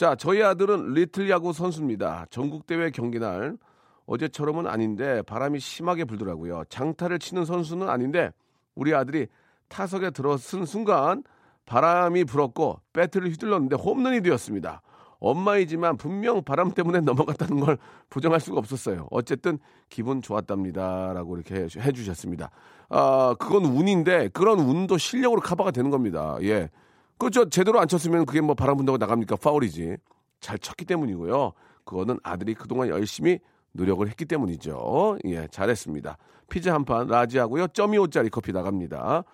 자, 0.00 0.14
저희 0.14 0.42
아들은 0.42 0.94
리틀 0.94 1.28
야구 1.28 1.52
선수입니다. 1.52 2.24
전국대회 2.30 2.88
경기날 2.88 3.58
어제처럼은 4.06 4.66
아닌데 4.66 5.20
바람이 5.20 5.60
심하게 5.60 6.06
불더라고요. 6.06 6.62
장타를 6.70 7.18
치는 7.18 7.44
선수는 7.44 7.86
아닌데 7.86 8.30
우리 8.74 8.94
아들이 8.94 9.26
타석에 9.68 10.12
들어선 10.12 10.64
순간 10.64 11.22
바람이 11.66 12.24
불었고 12.24 12.80
배트를 12.94 13.28
휘둘렀는데 13.32 13.76
홈런이 13.76 14.22
되었습니다. 14.22 14.80
엄마이지만 15.18 15.98
분명 15.98 16.44
바람 16.44 16.70
때문에 16.70 17.00
넘어갔다는 17.04 17.60
걸 17.60 17.76
부정할 18.08 18.40
수가 18.40 18.56
없었어요. 18.56 19.06
어쨌든 19.10 19.58
기분 19.90 20.22
좋았답니다라고 20.22 21.36
이렇게 21.36 21.68
해주셨습니다. 21.78 22.50
아 22.88 23.34
그건 23.38 23.66
운인데 23.66 24.28
그런 24.28 24.60
운도 24.60 24.96
실력으로 24.96 25.42
커버가 25.42 25.72
되는 25.72 25.90
겁니다. 25.90 26.38
예, 26.40 26.70
그저 27.20 27.44
제대로 27.50 27.78
안 27.80 27.86
쳤으면 27.86 28.24
그게 28.24 28.40
뭐 28.40 28.54
바람 28.54 28.78
분다고 28.78 28.96
나갑니까? 28.96 29.36
파울이지. 29.36 29.98
잘 30.40 30.58
쳤기 30.58 30.86
때문이고요. 30.86 31.52
그거는 31.84 32.18
아들이 32.22 32.54
그동안 32.54 32.88
열심히 32.88 33.38
노력을 33.72 34.08
했기 34.08 34.24
때문이죠. 34.24 35.18
예, 35.26 35.46
잘했습니다. 35.48 36.16
피자 36.48 36.72
한 36.74 36.84
판 36.84 37.08
라지하고요. 37.08 37.68
점이 37.68 37.98
5짜리 37.98 38.30
커피 38.30 38.52
나갑니다. 38.52 39.24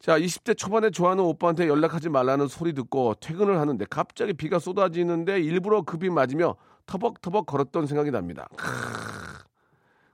자, 0.00 0.18
20대 0.18 0.56
초반에 0.56 0.88
좋아하는 0.90 1.22
오빠한테 1.22 1.68
연락하지 1.68 2.08
말라는 2.08 2.48
소리 2.48 2.72
듣고 2.72 3.14
퇴근을 3.20 3.60
하는데 3.60 3.84
갑자기 3.90 4.32
비가 4.32 4.58
쏟아지는데 4.58 5.38
일부러 5.40 5.82
급이 5.82 6.08
맞으며 6.08 6.56
터벅터벅 6.86 7.44
걸었던 7.46 7.86
생각이 7.86 8.10
납니다. 8.10 8.48
크으, 8.56 8.72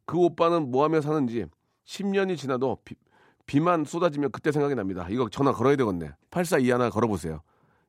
그 0.04 0.18
오빠는 0.18 0.70
뭐 0.72 0.82
하며 0.84 1.00
사는지 1.00 1.46
10년이 1.86 2.36
지나도 2.36 2.78
비, 2.84 2.96
비만 3.48 3.84
쏟아지면 3.84 4.30
그때 4.30 4.52
생각이 4.52 4.74
납니다. 4.74 5.06
이거 5.10 5.28
전화 5.30 5.52
걸어야 5.52 5.74
되겠네. 5.74 6.12
842 6.30 6.70
하나 6.70 6.90
걸어보세요. 6.90 7.40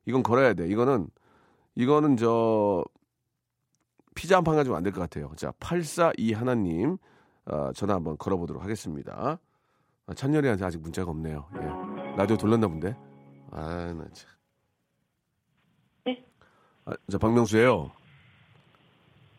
이건 0.06 0.22
걸어야 0.22 0.54
돼. 0.54 0.66
이거는, 0.66 1.06
이거는 1.76 2.16
저, 2.16 2.82
피자 4.14 4.36
한 4.38 4.42
판 4.44 4.56
가지고 4.56 4.74
안 4.76 4.82
될 4.82 4.90
것 4.92 5.00
같아요. 5.02 5.30
자, 5.36 5.52
842 5.60 6.32
하나님, 6.32 6.96
어, 7.44 7.72
전화 7.74 7.94
한번 7.94 8.16
걸어보도록 8.16 8.62
하겠습니다. 8.62 9.38
아, 10.06 10.14
찬열이한테 10.14 10.64
아직 10.64 10.80
문자가 10.80 11.10
없네요. 11.10 11.46
예. 11.56 12.16
라디오 12.16 12.36
돌렸나 12.38 12.66
본데? 12.66 12.96
아, 13.52 13.92
나 13.92 14.04
참. 14.14 14.30
네. 16.06 16.24
아, 16.86 16.92
저 17.10 17.18
박명수예요. 17.18 17.90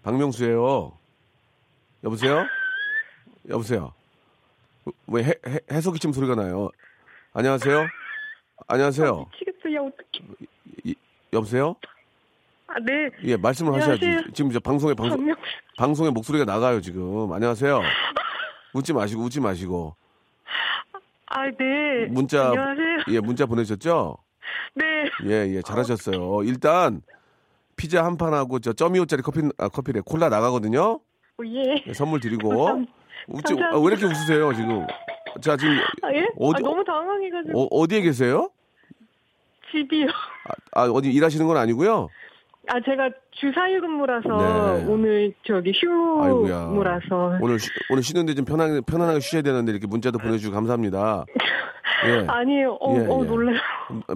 박명수예요. 0.03 0.97
여보세요? 2.03 2.45
여보세요? 3.49 3.93
왜 5.07 5.23
해, 5.23 5.33
해, 5.47 5.59
해석기침 5.71 6.13
소리가 6.13 6.35
나요? 6.35 6.69
안녕하세요? 7.33 7.87
안녕하세요? 8.67 9.25
미치겠어요, 9.31 9.87
어떡해. 9.87 10.47
이, 10.83 10.95
여보세요? 11.33 11.75
아, 12.67 12.75
네. 12.85 13.09
예, 13.23 13.37
말씀을 13.37 13.73
하셔야지. 13.73 14.05
안녕하세요. 14.05 14.33
지금 14.33 14.51
저 14.51 14.59
방송에 14.59 14.93
방송 14.93 15.33
방송에 15.77 16.09
목소리가 16.09 16.45
나가요, 16.45 16.81
지금. 16.81 17.31
안녕하세요. 17.31 17.81
웃지 18.73 18.93
마시고 18.93 19.23
웃지 19.23 19.41
마시고. 19.41 19.95
아, 21.27 21.45
네. 21.49 22.05
문자 22.09 22.47
안녕하세요. 22.47 22.97
예, 23.09 23.19
문자 23.19 23.45
보내셨죠? 23.45 24.17
네. 24.75 24.85
예, 25.25 25.55
예, 25.55 25.61
잘하셨어요. 25.61 26.43
일단 26.43 27.01
피자 27.75 28.05
한 28.05 28.17
판하고 28.17 28.59
저 28.59 28.73
점이오짜리 28.73 29.21
커피 29.21 29.41
아, 29.57 29.67
커피래 29.69 30.01
콜라 30.05 30.29
나가거든요. 30.29 30.99
오, 31.37 31.45
예. 31.45 31.83
예, 31.87 31.93
선물 31.93 32.19
드리고. 32.19 32.85
웃지. 33.27 33.53
아, 33.61 33.77
왜 33.77 33.83
이렇게 33.87 34.05
웃으세요, 34.05 34.53
지금? 34.53 34.85
자, 35.41 35.55
지금 35.57 35.73
아, 36.03 36.13
예? 36.13 36.27
어디- 36.37 36.63
아, 36.63 36.69
너무 36.69 36.83
당황해가지고. 36.83 37.59
어, 37.61 37.67
어디에 37.71 38.01
계세요? 38.01 38.49
집이요. 39.71 40.07
아, 40.73 40.81
아, 40.81 40.85
어디 40.89 41.09
일하시는 41.11 41.45
건 41.47 41.57
아니고요. 41.57 42.09
아, 42.67 42.79
제가 42.85 43.09
주사일 43.31 43.81
근무라서 43.81 44.27
네. 44.77 44.85
오늘 44.87 45.33
저기. 45.45 45.71
휴무라서. 45.73 47.37
오늘 47.41 47.59
쉬, 47.59 47.69
오늘 47.89 48.03
쉬는데 48.03 48.33
좀 48.35 48.45
편하게 48.45 48.81
편안하게 48.81 49.19
쉬셔야 49.19 49.41
되는데 49.41 49.71
이렇게 49.71 49.87
문자도 49.87 50.19
보내주고 50.19 50.53
감사합니다. 50.53 51.25
예. 52.05 52.25
아니에요. 52.27 52.77
어, 52.81 52.95
예, 52.97 52.99
어, 53.07 53.19
예. 53.23 53.27
놀래요. 53.27 53.57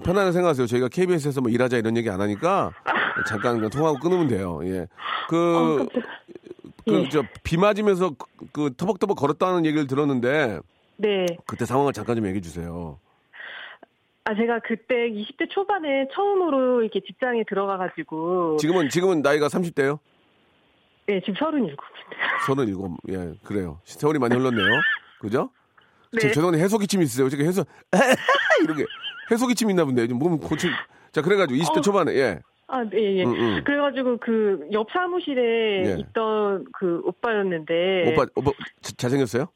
편안하게 0.03 0.31
생각하세요. 0.31 0.67
저희가 0.67 0.88
KBS에서 0.89 1.41
뭐 1.41 1.50
일하자 1.51 1.77
이런 1.77 1.95
얘기 1.97 2.09
안 2.09 2.19
하니까 2.21 2.71
잠깐 3.27 3.67
통화하고 3.69 4.00
끊으면 4.00 4.27
돼요. 4.27 4.59
예. 4.63 4.81
어, 4.81 4.88
그, 5.27 5.77
깜짝이야. 5.77 6.03
그, 6.85 6.93
예. 7.03 7.09
저, 7.09 7.24
비 7.43 7.57
맞으면서 7.57 8.12
그, 8.55 8.69
그 8.69 8.75
터벅터벅 8.77 9.17
걸었다는 9.17 9.65
얘기를 9.65 9.85
들었는데 9.85 10.62
네. 10.95 11.25
그때 11.45 11.65
상황을 11.65 11.91
잠깐 11.91 12.15
좀 12.15 12.25
얘기해 12.25 12.39
주세요. 12.39 12.97
아, 14.24 14.33
제가 14.33 14.59
그때 14.59 15.09
20대 15.12 15.50
초반에 15.50 16.07
처음으로 16.13 16.81
이렇게 16.81 17.01
직장에 17.01 17.43
들어가 17.47 17.77
가지고. 17.77 18.57
지금은, 18.57 18.89
지금은 18.89 19.21
나이가 19.21 19.47
30대요? 19.47 20.00
네, 21.05 21.19
지금 21.19 21.35
37. 21.35 21.75
37. 22.47 22.75
예, 23.09 23.33
그래요. 23.43 23.81
세월이 23.83 24.17
많이 24.17 24.35
흘렀네요. 24.35 24.67
그죠? 25.19 25.50
네. 26.12 26.21
저, 26.21 26.27
죄송한데 26.29 26.59
해소기침 26.59 27.01
있으세요? 27.03 27.29
제가 27.29 27.43
해소, 27.43 27.65
이렇게 28.63 28.85
해소기침 29.29 29.69
있나 29.69 29.85
본데. 29.85 30.03
요즘 30.03 30.17
몸 30.17 30.39
고칠. 30.39 30.71
자, 31.12 31.21
그래가지고 31.21 31.59
20대 31.59 31.77
어. 31.77 31.81
초반에, 31.81 32.15
예. 32.15 32.39
아, 32.67 32.84
네, 32.84 33.17
예. 33.19 33.24
응, 33.24 33.36
응. 33.36 33.63
그래가지고 33.63 34.17
그 34.17 34.67
옆 34.72 34.88
사무실에 34.91 35.86
예. 35.86 35.95
있던 36.00 36.65
그 36.74 37.01
오빠였는데. 37.05 38.12
오빠, 38.13 38.25
오빠, 38.36 38.51
자- 38.81 38.93
잘생겼어요? 38.98 39.48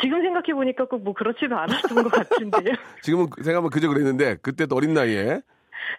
지금 0.00 0.20
생각해 0.22 0.52
보니까 0.54 0.84
꼭 0.86 0.98
뭐 1.02 1.12
그렇지도 1.14 1.56
않았던 1.56 2.02
것 2.02 2.10
같은데요. 2.12 2.74
지금은 3.02 3.26
생각하면 3.42 3.70
그저 3.70 3.88
그랬는데 3.88 4.36
그때도 4.36 4.76
어린 4.76 4.94
나이에 4.94 5.40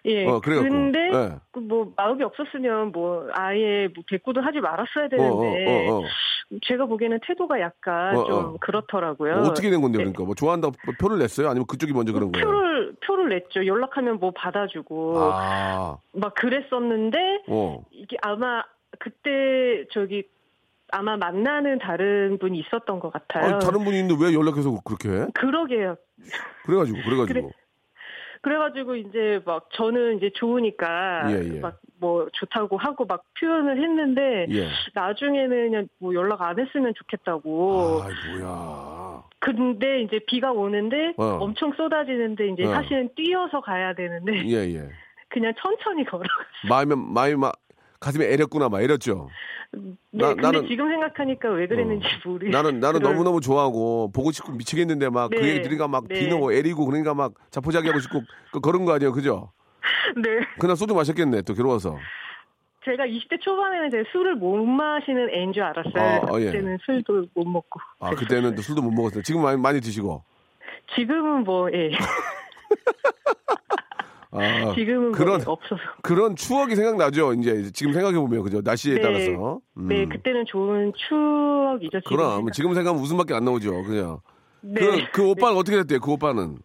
예. 0.05 0.25
어, 0.27 0.39
그래갖고. 0.39 0.69
근데 0.69 0.99
예. 0.99 1.35
그뭐 1.51 1.93
마음이 1.95 2.23
없었으면 2.23 2.91
뭐 2.91 3.27
아예 3.33 3.87
뭐 3.93 4.03
대꾸도 4.09 4.41
하지 4.41 4.59
말았어야 4.59 5.05
어, 5.05 5.09
되는데 5.09 5.65
어, 5.89 5.93
어, 5.93 5.99
어. 5.99 6.03
제가 6.65 6.85
보기에는 6.85 7.19
태도가 7.25 7.59
약간 7.59 8.15
어, 8.17 8.23
좀 8.25 8.33
어. 8.33 8.57
그렇더라고요. 8.59 9.35
어, 9.35 9.41
어떻게 9.43 9.69
된 9.69 9.81
건데 9.81 9.97
네. 9.97 10.03
그러니까 10.03 10.23
뭐 10.23 10.35
좋아한다고 10.35 10.73
표를 10.99 11.19
냈어요? 11.19 11.49
아니면 11.49 11.67
그쪽이 11.67 11.93
먼저 11.93 12.13
그런 12.13 12.31
거예요? 12.31 12.45
표를 12.45 12.95
표를 13.05 13.29
냈죠. 13.29 13.65
연락하면 13.65 14.19
뭐 14.19 14.31
받아주고 14.31 15.19
아, 15.19 15.97
막 16.13 16.33
그랬었는데 16.35 17.43
어. 17.47 17.83
이게 17.91 18.17
아마 18.21 18.63
그때 18.99 19.85
저기 19.91 20.23
아마 20.91 21.17
만나는 21.17 21.79
다른 21.79 22.37
분이 22.39 22.59
있었던 22.59 22.99
것 22.99 23.13
같아요. 23.13 23.55
아니, 23.55 23.65
다른 23.65 23.83
분이 23.83 23.99
있는데 23.99 24.25
왜 24.25 24.33
연락해서 24.33 24.79
그렇게 24.83 25.09
해? 25.09 25.27
그러게요. 25.33 25.95
그래가지고 26.65 26.97
그래가지고 27.03 27.41
그래. 27.41 27.49
그래가지고 28.41 28.95
이제 28.95 29.41
막 29.45 29.67
저는 29.73 30.17
이제 30.17 30.31
좋으니까 30.35 31.31
예, 31.31 31.55
예. 31.55 31.59
막뭐 31.59 32.29
좋다고 32.33 32.77
하고 32.77 33.05
막 33.05 33.23
표현을 33.39 33.81
했는데 33.81 34.47
예. 34.49 34.67
나중에는 34.93 35.71
그냥 35.71 35.87
뭐 35.99 36.13
연락 36.13 36.41
안 36.41 36.57
했으면 36.59 36.93
좋겠다고. 36.95 38.01
아 38.03 38.07
뭐야? 38.39 39.23
근데 39.39 40.01
이제 40.01 40.19
비가 40.27 40.51
오는데 40.51 41.13
어. 41.17 41.37
엄청 41.41 41.73
쏟아지는데 41.73 42.49
이제 42.49 42.65
어. 42.65 42.71
사실은 42.71 43.09
뛰어서 43.15 43.61
가야 43.61 43.93
되는데 43.93 44.45
예 44.47 44.75
예. 44.75 44.89
그냥 45.29 45.53
천천히 45.57 46.05
걸어. 46.05 46.23
마음에 46.69 46.95
마음이 46.95 47.35
막 47.35 47.53
가슴에 47.99 48.25
애렸구나 48.33 48.69
막 48.69 48.81
애렸죠. 48.81 49.29
네, 49.73 49.81
나- 50.11 50.33
근데 50.33 50.41
나는- 50.41 50.67
지금 50.67 50.89
생각하니까 50.89 51.49
왜 51.49 51.67
그랬는지 51.67 52.05
모르겠어요. 52.25 52.51
나는 52.63 52.79
나는 52.79 53.01
너무 53.01 53.23
너무 53.23 53.41
좋아하고 53.41 54.11
보고 54.11 54.31
싶고 54.31 54.53
미치겠는데 54.53 55.09
막그 55.09 55.35
네. 55.35 55.49
얘기 55.49 55.61
들으니까 55.61 55.87
막 55.87 56.07
네. 56.07 56.19
비누고 56.19 56.53
애리고 56.53 56.85
그러니까 56.85 57.13
막 57.13 57.33
자포자기 57.51 57.87
하고 57.87 57.99
싶고 57.99 58.21
그 58.51 58.59
그런 58.61 58.85
거 58.85 58.93
아니에요, 58.93 59.11
그죠? 59.11 59.51
네. 60.15 60.39
그날 60.59 60.75
소주 60.75 60.93
마셨겠네 60.95 61.41
또 61.43 61.53
괴로워서. 61.53 61.97
제가 62.85 63.05
20대 63.05 63.39
초반에는 63.41 63.87
이제 63.89 64.03
술을 64.11 64.35
못 64.37 64.63
마시는 64.65 65.29
애인 65.35 65.51
줄 65.53 65.61
알았어요. 65.63 65.93
아, 66.01 66.35
아, 66.35 66.39
예. 66.39 66.45
그때는 66.45 66.77
술도 66.85 67.25
못 67.35 67.45
먹고. 67.45 67.79
아 67.99 68.11
그때는 68.15 68.55
또 68.55 68.61
술도 68.61 68.81
못 68.81 68.91
먹었어요. 68.91 69.21
지금 69.21 69.41
많이 69.43 69.59
많이 69.59 69.81
드시고. 69.81 70.23
지금은 70.95 71.43
뭐, 71.43 71.69
예. 71.71 71.91
아 74.31 74.73
지금은 74.75 75.11
그런 75.11 75.41
뭐 75.43 75.53
없어서. 75.53 75.81
그런 76.03 76.35
추억이 76.35 76.75
생각나죠. 76.75 77.33
이제 77.33 77.71
지금 77.73 77.93
생각해 77.93 78.17
보면 78.19 78.43
그죠? 78.43 78.61
날씨에 78.63 78.95
네. 78.95 79.01
따라서. 79.01 79.59
음. 79.77 79.87
네, 79.87 80.05
그때는 80.05 80.45
좋은 80.45 80.93
추억이죠. 80.95 82.01
지금 82.01 82.15
그럼 82.17 82.35
생각- 82.37 82.53
지금 82.53 82.73
생각하면 82.75 83.03
웃음밖에 83.03 83.33
안 83.33 83.45
나오죠. 83.45 83.83
그죠? 83.83 84.21
네. 84.61 84.79
그, 84.79 84.97
그 85.13 85.29
오빠는 85.29 85.57
어떻게 85.57 85.77
됐대요? 85.77 85.99
그 85.99 86.11
오빠는. 86.11 86.59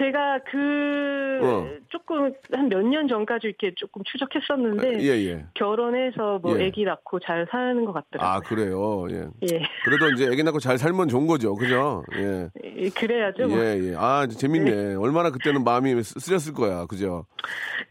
제가 0.00 0.40
그 0.50 1.40
어. 1.42 1.68
조금 1.90 2.32
한 2.52 2.68
몇 2.70 2.82
년 2.82 3.06
전까지 3.08 3.46
이렇게 3.48 3.72
조금 3.76 4.02
추적했었는데 4.04 5.00
예, 5.02 5.08
예. 5.26 5.44
결혼해서 5.54 6.38
뭐 6.42 6.58
예. 6.60 6.66
아기 6.68 6.84
낳고 6.84 7.18
잘 7.20 7.46
사는 7.50 7.84
것 7.84 7.92
같더라고요. 7.92 8.30
아, 8.30 8.40
그래요. 8.40 9.06
예. 9.10 9.28
예. 9.52 9.62
그래도 9.84 10.08
이제 10.10 10.26
애기 10.32 10.42
낳고 10.42 10.58
잘 10.58 10.78
살면 10.78 11.08
좋은 11.08 11.26
거죠. 11.26 11.54
그죠? 11.54 12.02
예. 12.16 12.48
예, 12.64 12.88
그래야죠. 12.90 13.48
뭐. 13.48 13.58
예, 13.58 13.78
예. 13.90 13.94
아, 13.96 14.26
재밌네. 14.26 14.94
얼마나 14.94 15.30
그때는 15.30 15.62
마음이 15.64 16.02
쓰- 16.02 16.18
쓰렸을 16.18 16.54
거야. 16.54 16.86
그죠? 16.86 17.26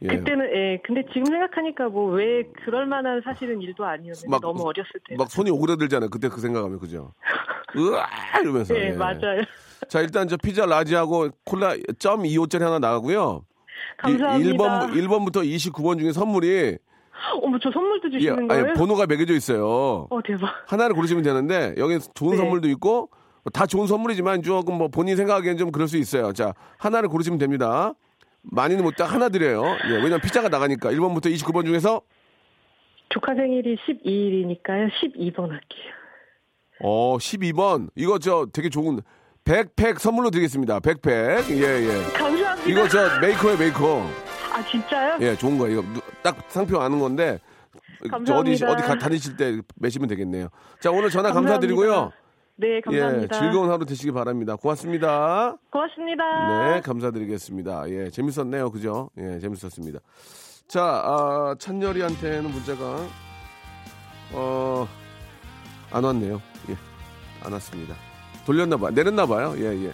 예. 0.02 0.08
그때는 0.08 0.50
예. 0.56 0.80
근데 0.84 1.04
지금 1.14 1.26
생각하니까 1.26 1.90
뭐 1.90 2.10
왜 2.14 2.44
그럴 2.66 2.86
만한 2.88 3.22
사실은 3.24 3.62
일도 3.62 3.86
아니었는데 3.86 4.28
막- 4.30 4.42
너무 4.42 4.64
어렸을 4.64 4.92
때. 5.08 5.16
막 5.16 5.30
손이 5.30 5.52
오그라들잖아요. 5.52 6.10
그때 6.10 6.28
그 6.30 6.40
생각하면. 6.42 6.80
그죠? 6.80 7.14
으아! 7.78 8.40
이러면서. 8.42 8.74
네, 8.74 8.88
예. 8.90 8.92
맞아요. 8.94 9.42
자, 9.88 10.02
일단 10.02 10.28
저 10.28 10.38
피자 10.38 10.66
라지하고 10.66 11.30
콜라 11.46 11.74
점 12.00 12.24
25짜리 12.24 12.60
하나 12.62 12.80
나가고요. 12.80 13.46
감사합니다. 13.98 14.54
1번, 14.54 14.92
1번부터 14.94 15.44
29번 15.56 16.00
중에 16.00 16.12
선물이 16.12 16.78
어머 17.42 17.58
저 17.62 17.70
선물도 17.72 18.10
예, 18.14 18.20
주시는 18.20 18.48
거예요? 18.48 18.66
아니, 18.66 18.74
번호가 18.74 19.06
매겨져 19.08 19.34
있어요. 19.34 20.08
어 20.10 20.20
대박. 20.26 20.50
하나를 20.68 20.96
고르시면 20.96 21.24
되는데 21.24 21.74
여기 21.78 21.98
좋은 22.14 22.32
네. 22.32 22.38
선물도 22.38 22.70
있고 22.70 23.10
다 23.54 23.66
좋은 23.66 23.88
선물이지만 23.88 24.42
조금 24.44 24.78
뭐 24.78 24.88
본인 24.90 25.16
생각하기엔 25.16 25.58
좀 25.58 25.72
그럴 25.72 25.88
수 25.88 25.98
있어요. 25.98 26.32
자 26.34 26.54
하나를 26.78 27.10
고르시면 27.10 27.40
됩니다. 27.40 27.94
많이는 28.44 28.84
못 28.84 28.96
딱 28.96 29.14
하나 29.14 29.28
드려요. 29.30 29.64
예, 29.90 29.96
왜냐면 29.96 30.22
피자가 30.22 30.48
나가니까 30.50 30.92
1번부터 30.92 31.26
29번 31.34 31.66
중에서 31.66 32.02
조카 33.10 33.34
생일이 33.36 33.76
12일이니까요. 33.78 34.90
12번 35.02 35.50
할게요. 35.50 35.94
어 36.82 37.18
12번 37.18 37.90
이거 37.96 38.18
저 38.20 38.48
되게 38.54 38.70
좋은 38.70 39.02
백팩 39.54 40.00
선물로 40.00 40.30
드리겠습니다. 40.30 40.80
백팩 40.80 41.50
예 41.50 41.64
예. 41.64 42.04
감사합니다. 42.14 42.56
이거 42.68 42.88
저 42.88 43.20
메이커에 43.20 43.58
메이커 43.58 44.06
아 44.54 44.64
진짜요? 44.64 45.18
예 45.22 45.36
좋은 45.36 45.58
거예요. 45.58 45.80
이거 45.80 45.94
누- 45.94 46.02
딱 46.22 46.38
상표 46.50 46.80
아는 46.80 47.00
건데 47.00 47.40
저 48.28 48.36
어디 48.36 48.52
감사합니다. 48.52 48.72
어디 48.72 48.84
가, 48.84 48.98
다니실 49.00 49.38
때 49.38 49.60
매시면 49.78 50.08
되겠네요. 50.08 50.50
자 50.80 50.92
오늘 50.92 51.10
전화 51.10 51.30
감사합니다. 51.34 51.54
감사드리고요. 51.54 52.12
네 52.58 52.80
감사합니다. 52.82 53.36
예 53.36 53.40
즐거운 53.40 53.72
하루 53.72 53.88
되시기 53.88 54.12
바랍니다. 54.12 54.56
고맙습니다. 54.56 55.56
고맙습니다. 55.72 56.74
네, 56.76 56.82
감사드리겠습니다. 56.82 57.90
예, 57.90 58.10
재밌었네요. 58.12 58.70
그죠? 58.70 59.10
예, 59.18 59.40
재밌었습니다. 59.40 59.98
자, 60.68 60.84
아, 60.84 61.56
찬열이한테는 61.58 62.52
문자가, 62.52 62.98
어, 64.34 64.88
안 65.90 66.04
왔네요. 66.04 66.40
예, 66.70 66.76
안 67.44 67.54
왔습니다. 67.54 67.96
돌렸나봐요. 68.50 68.92
내렸나 68.92 69.28
봐요. 69.28 69.54
예, 69.58 69.86
예. 69.86 69.92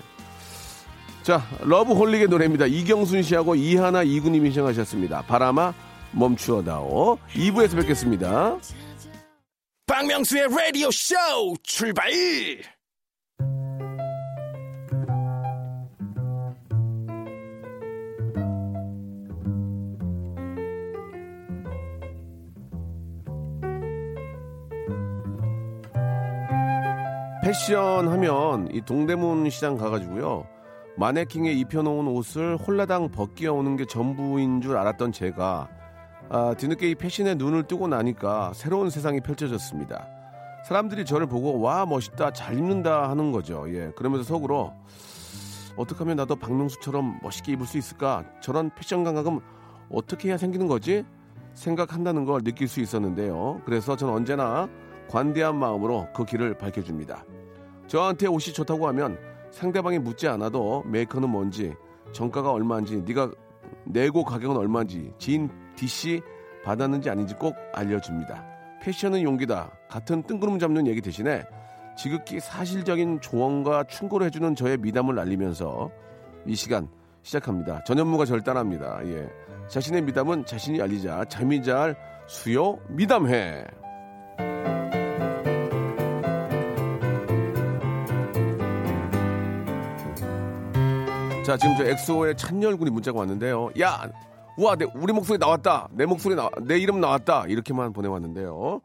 자, 1.23 1.45
러브홀릭의 1.61 2.27
노래입니다. 2.29 2.67
이경순 2.67 3.21
씨하고 3.21 3.55
이하나 3.55 4.01
이구님이 4.03 4.51
신청하셨습니다. 4.51 5.23
바람아, 5.23 5.73
멈추어다오. 6.11 7.17
2부에서 7.33 7.75
뵙겠습니다. 7.75 8.57
박명수의 9.87 10.47
라디오 10.49 10.89
쇼 10.89 11.15
출발 11.63 12.09
패션 27.55 28.09
하면 28.09 28.67
이 28.73 28.81
동대문 28.81 29.49
시장 29.49 29.77
가가지고요. 29.77 30.45
마네킹에 30.97 31.53
입혀놓은 31.53 32.05
옷을 32.05 32.57
홀라당 32.57 33.11
벗겨오는 33.11 33.77
게 33.77 33.85
전부인 33.85 34.59
줄 34.59 34.75
알았던 34.75 35.13
제가 35.13 35.69
아, 36.27 36.53
뒤늦게 36.57 36.89
이 36.89 36.95
패션에 36.95 37.35
눈을 37.35 37.63
뜨고 37.63 37.87
나니까 37.87 38.51
새로운 38.53 38.89
세상이 38.89 39.21
펼쳐졌습니다. 39.21 40.05
사람들이 40.67 41.05
저를 41.05 41.27
보고 41.27 41.61
와 41.61 41.85
멋있다 41.85 42.33
잘 42.33 42.57
입는다 42.57 43.09
하는 43.09 43.31
거죠. 43.31 43.63
예, 43.69 43.89
그러면서 43.95 44.25
속으로 44.25 44.73
어떻게 45.77 45.99
하면 45.99 46.17
나도 46.17 46.35
박명수처럼 46.35 47.21
멋있게 47.23 47.53
입을 47.53 47.65
수 47.65 47.77
있을까? 47.77 48.25
저런 48.41 48.69
패션 48.75 49.05
감각은 49.05 49.39
어떻게 49.89 50.27
해야 50.27 50.37
생기는 50.37 50.67
거지? 50.67 51.05
생각한다는 51.53 52.25
걸 52.25 52.43
느낄 52.43 52.67
수 52.67 52.81
있었는데요. 52.81 53.61
그래서 53.63 53.95
저는 53.95 54.13
언제나 54.13 54.67
관대한 55.07 55.55
마음으로 55.57 56.09
그 56.13 56.25
길을 56.25 56.57
밝혀줍니다. 56.57 57.23
저한테 57.87 58.27
옷이 58.27 58.53
좋다고 58.53 58.87
하면 58.87 59.17
상대방이 59.51 59.99
묻지 59.99 60.27
않아도 60.27 60.83
메이커는 60.85 61.29
뭔지, 61.29 61.73
정가가 62.11 62.51
얼마인지, 62.51 63.03
네가 63.05 63.31
내고 63.85 64.23
가격은 64.23 64.57
얼마인지, 64.57 65.13
지인 65.17 65.49
DC 65.75 66.21
받았는지 66.63 67.09
아닌지 67.09 67.35
꼭 67.35 67.55
알려줍니다. 67.73 68.43
패션은 68.81 69.23
용기다. 69.23 69.71
같은 69.89 70.23
뜬구름 70.23 70.59
잡는 70.59 70.87
얘기 70.87 71.01
대신에 71.01 71.43
지극히 71.97 72.39
사실적인 72.39 73.21
조언과 73.21 73.85
충고를 73.85 74.27
해주는 74.27 74.55
저의 74.55 74.77
미담을 74.77 75.17
알리면서 75.17 75.89
이 76.45 76.55
시간 76.55 76.87
시작합니다. 77.23 77.83
전현무가 77.85 78.25
절단합니다. 78.25 78.99
예. 79.05 79.27
자신의 79.67 80.03
미담은 80.03 80.45
자신이 80.45 80.81
알리자. 80.81 81.25
잠이 81.25 81.63
잘 81.63 81.95
수요 82.27 82.77
미담회. 82.89 83.84
자, 91.45 91.55
지금 91.57 91.75
저 91.77 91.85
엑소의 91.85 92.37
찬열군이 92.37 92.89
문자가 92.89 93.19
왔는데요. 93.19 93.69
야, 93.79 94.09
우와, 94.57 94.75
내, 94.77 94.87
우리 94.95 95.13
목소리 95.13 95.37
나왔다. 95.37 95.89
내 95.91 96.07
목소리 96.07 96.33
나, 96.33 96.49
내 96.63 96.79
이름 96.79 96.99
나왔다. 96.99 97.45
이렇게만 97.47 97.93
보내왔는데요. 97.93 98.81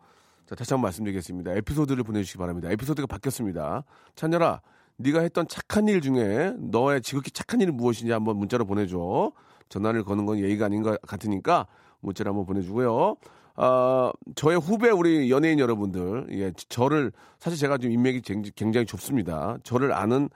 자, 0.47 0.55
다시 0.55 0.75
한번 0.75 0.89
말씀드리겠습니다. 0.89 1.53
에피소드를 1.53 2.05
보내주시기 2.05 2.37
바랍니다. 2.37 2.69
에피소드가 2.71 3.07
바뀌었습니다. 3.07 3.85
찬열아, 4.15 4.61
네가 4.99 5.21
했던 5.21 5.49
착한 5.49 5.89
일 5.89 6.03
중에 6.03 6.53
너의 6.59 7.01
지극히 7.01 7.31
착한 7.31 7.63
일은 7.63 7.79
무엇인지 7.79 8.13
한번 8.13 8.37
문자로 8.37 8.67
보내줘. 8.67 9.33
전화를 9.71 10.05
거는 10.05 10.27
건 10.27 10.39
예의가 10.39 10.67
아닌 10.67 10.83
것 10.83 11.01
같으니까 11.01 11.67
문자를 12.01 12.29
한번 12.29 12.45
보내주고요. 12.45 13.17
아, 13.57 14.13
저의 14.35 14.61
후배 14.61 14.91
우리 14.91 15.31
연예인 15.31 15.61
여러분들, 15.61 16.27
예, 16.33 16.53
저를, 16.69 17.13
사실 17.39 17.59
제가 17.59 17.79
좀 17.79 17.91
인맥이 17.91 18.21
굉장히, 18.21 18.53
굉장히 18.55 18.85
좁습니다. 18.85 19.57
저를 19.63 19.95
아는 19.95 20.29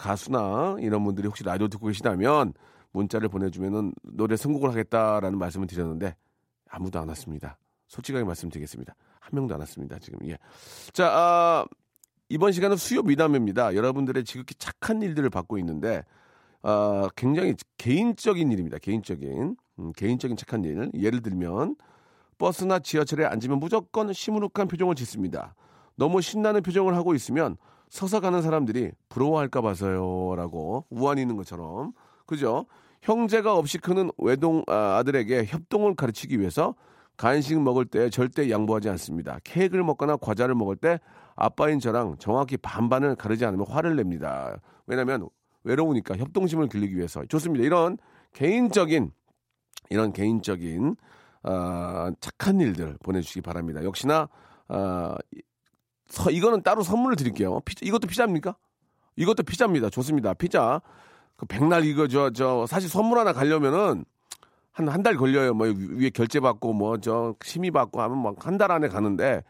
가수나 0.00 0.76
이런 0.80 1.04
분들이 1.04 1.26
혹시 1.26 1.44
라디오 1.44 1.68
듣고 1.68 1.88
계시다면 1.88 2.54
문자를 2.92 3.28
보내주면은 3.28 3.92
노래 4.02 4.34
선곡을 4.34 4.70
하겠다라는 4.70 5.38
말씀을 5.38 5.66
드렸는데 5.66 6.16
아무도 6.70 6.98
안 6.98 7.08
왔습니다. 7.08 7.58
솔직하게 7.88 8.24
말씀드리겠습니다. 8.24 8.94
한 9.20 9.30
명도 9.32 9.54
안 9.54 9.60
왔습니다. 9.60 9.98
지금, 9.98 10.18
예. 10.26 10.38
자, 10.92 11.06
아, 11.12 11.64
이번 12.30 12.52
시간은 12.52 12.78
수요 12.78 13.02
미담입니다. 13.02 13.74
여러분들의 13.74 14.24
지극히 14.24 14.54
착한 14.54 15.02
일들을 15.02 15.28
받고 15.28 15.58
있는데, 15.58 16.02
아, 16.62 17.08
굉장히 17.16 17.54
개인적인 17.76 18.50
일입니다. 18.52 18.78
개인적인. 18.78 19.56
음, 19.80 19.92
개인적인 19.96 20.36
착한 20.36 20.64
일. 20.64 20.90
예를 20.94 21.20
들면, 21.20 21.76
버스나 22.38 22.78
지하철에 22.78 23.26
앉으면 23.26 23.58
무조건 23.58 24.12
시무룩한 24.12 24.68
표정을 24.68 24.94
짓습니다. 24.94 25.54
너무 25.96 26.22
신나는 26.22 26.62
표정을 26.62 26.94
하고 26.94 27.14
있으면 27.14 27.56
서서 27.90 28.20
가는 28.20 28.40
사람들이 28.40 28.92
부러워할까 29.08 29.60
봐서요. 29.60 30.34
라고 30.36 30.86
우환이 30.90 31.20
있는 31.20 31.36
것처럼. 31.36 31.92
그죠? 32.24 32.66
형제가 33.02 33.56
없이 33.56 33.78
크는 33.78 34.10
외동 34.18 34.62
아, 34.68 34.96
아들에게 34.98 35.46
협동을 35.46 35.96
가르치기 35.96 36.38
위해서 36.38 36.74
간식 37.16 37.60
먹을 37.60 37.84
때 37.84 38.08
절대 38.08 38.48
양보하지 38.50 38.88
않습니다. 38.90 39.38
케이크를 39.44 39.84
먹거나 39.84 40.16
과자를 40.16 40.54
먹을 40.54 40.76
때 40.76 41.00
아빠인 41.34 41.80
저랑 41.80 42.16
정확히 42.18 42.56
반반을 42.56 43.16
가르지 43.16 43.44
않으면 43.44 43.66
화를 43.66 43.96
냅니다. 43.96 44.58
왜냐하면 44.86 45.28
외로우니까 45.64 46.16
협동심을 46.16 46.68
길리기 46.68 46.96
위해서 46.96 47.24
좋습니다. 47.26 47.64
이런 47.64 47.98
개인적인 48.32 49.10
이런 49.90 50.12
개인적인 50.12 50.96
어, 51.42 52.10
착한 52.20 52.60
일들 52.60 52.96
보내주시기 53.02 53.40
바랍니다. 53.40 53.82
역시나 53.82 54.28
어, 54.68 55.14
서, 56.10 56.30
이거는 56.30 56.62
따로 56.62 56.82
선물을 56.82 57.16
드릴게요. 57.16 57.60
피자, 57.64 57.80
이것도 57.86 58.06
피자입니까? 58.08 58.56
이것도 59.16 59.42
피자입니다. 59.44 59.90
좋습니다. 59.90 60.34
피자. 60.34 60.80
그 61.36 61.46
백날 61.46 61.84
이거 61.86 62.06
저 62.08 62.30
저 62.30 62.66
사실 62.66 62.88
선물 62.90 63.18
하나 63.18 63.32
가려면은 63.32 64.04
한 64.72 64.88
한 64.88 65.02
달 65.02 65.16
걸려요. 65.16 65.54
뭐 65.54 65.66
위에 65.68 66.10
결제 66.10 66.40
받고 66.40 66.72
뭐 66.74 66.98
저 66.98 67.34
심의 67.44 67.70
받고 67.70 68.00
하면 68.02 68.22
막 68.22 68.36
한 68.44 68.58
달 68.58 68.70
안에 68.72 68.88
가는데 68.88 69.42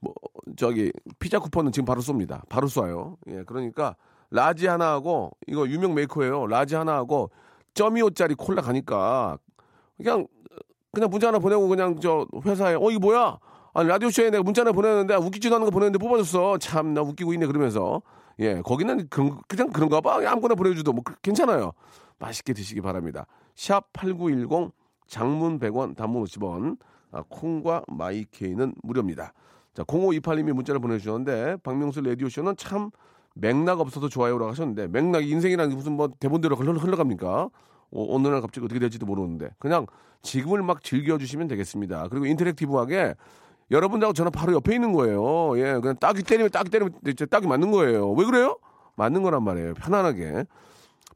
뭐 0.00 0.14
저기 0.56 0.92
피자 1.18 1.38
쿠폰은 1.38 1.72
지금 1.72 1.84
바로 1.86 2.00
쏩니다. 2.00 2.42
바로 2.48 2.66
쏴요. 2.68 3.16
예, 3.28 3.42
그러니까 3.44 3.96
라지 4.30 4.66
하나 4.66 4.90
하고 4.92 5.30
이거 5.46 5.68
유명 5.68 5.94
메이커예요. 5.94 6.46
라지 6.46 6.74
하나 6.74 6.94
하고 6.94 7.30
점이오짜리 7.74 8.34
콜라 8.34 8.62
가니까 8.62 9.38
그냥 9.96 10.26
그냥 10.92 11.10
문자 11.10 11.28
하나 11.28 11.38
보내고 11.38 11.68
그냥 11.68 11.98
저 12.00 12.26
회사에 12.44 12.74
어 12.74 12.90
이거 12.90 12.98
뭐야? 13.00 13.38
아니 13.76 13.90
라디오 13.90 14.08
쇼에 14.08 14.30
내가 14.30 14.42
문자 14.42 14.62
하나 14.62 14.72
보냈는데 14.72 15.16
웃기지도 15.16 15.54
않은 15.54 15.66
거 15.66 15.70
보냈는데 15.70 15.98
뽑아줬어. 15.98 16.56
참 16.58 16.94
나 16.94 17.02
웃기고 17.02 17.34
있네 17.34 17.44
그러면서 17.46 18.00
예 18.38 18.62
거기는 18.62 19.06
그런, 19.10 19.38
그냥 19.48 19.70
그런가 19.70 20.00
봐. 20.00 20.16
아무거나 20.26 20.54
보내줘도 20.54 20.94
뭐 20.94 21.04
괜찮아요. 21.20 21.72
맛있게 22.18 22.54
드시기 22.54 22.80
바랍니다. 22.80 23.26
샵 23.54 23.92
8910 23.92 24.72
장문 25.06 25.58
100원 25.58 25.94
단문 25.94 26.24
50원 26.24 26.78
아, 27.12 27.22
콩과 27.28 27.82
마이케이는 27.88 28.74
무료입니다. 28.82 29.34
자 29.74 29.84
0528님이 29.84 30.52
문자를 30.54 30.80
보내주셨는데 30.80 31.56
박명수 31.62 32.00
라디오쇼는 32.00 32.56
참 32.56 32.90
맥락 33.34 33.80
없어서 33.80 34.08
좋아요라고 34.08 34.52
하셨는데 34.52 34.88
맥락이 34.88 35.28
인생이라는 35.28 35.68
게 35.68 35.76
무슨 35.76 35.92
뭐 35.92 36.08
대본대로 36.18 36.56
흘러, 36.56 36.72
흘러갑니까? 36.72 37.50
오, 37.90 38.16
어느 38.16 38.26
날 38.28 38.40
갑자기 38.40 38.64
어떻게 38.64 38.80
될지도 38.80 39.04
모르는데 39.04 39.50
그냥 39.58 39.86
지금을 40.22 40.62
막 40.62 40.82
즐겨주시면 40.82 41.46
되겠습니다. 41.48 42.08
그리고 42.08 42.24
인터랙티브하게 42.24 43.14
여러분들하고 43.70 44.12
저는 44.12 44.30
바로 44.30 44.52
옆에 44.54 44.74
있는 44.74 44.92
거예요. 44.92 45.58
예, 45.58 45.78
그냥 45.80 45.96
딱이 45.96 46.22
때리면 46.22 46.50
딱이 46.50 46.70
때리면 46.70 46.92
딱이 47.30 47.46
맞는 47.46 47.70
거예요. 47.70 48.12
왜 48.12 48.24
그래요? 48.24 48.58
맞는 48.96 49.22
거란 49.22 49.42
말이에요. 49.42 49.74
편안하게. 49.74 50.44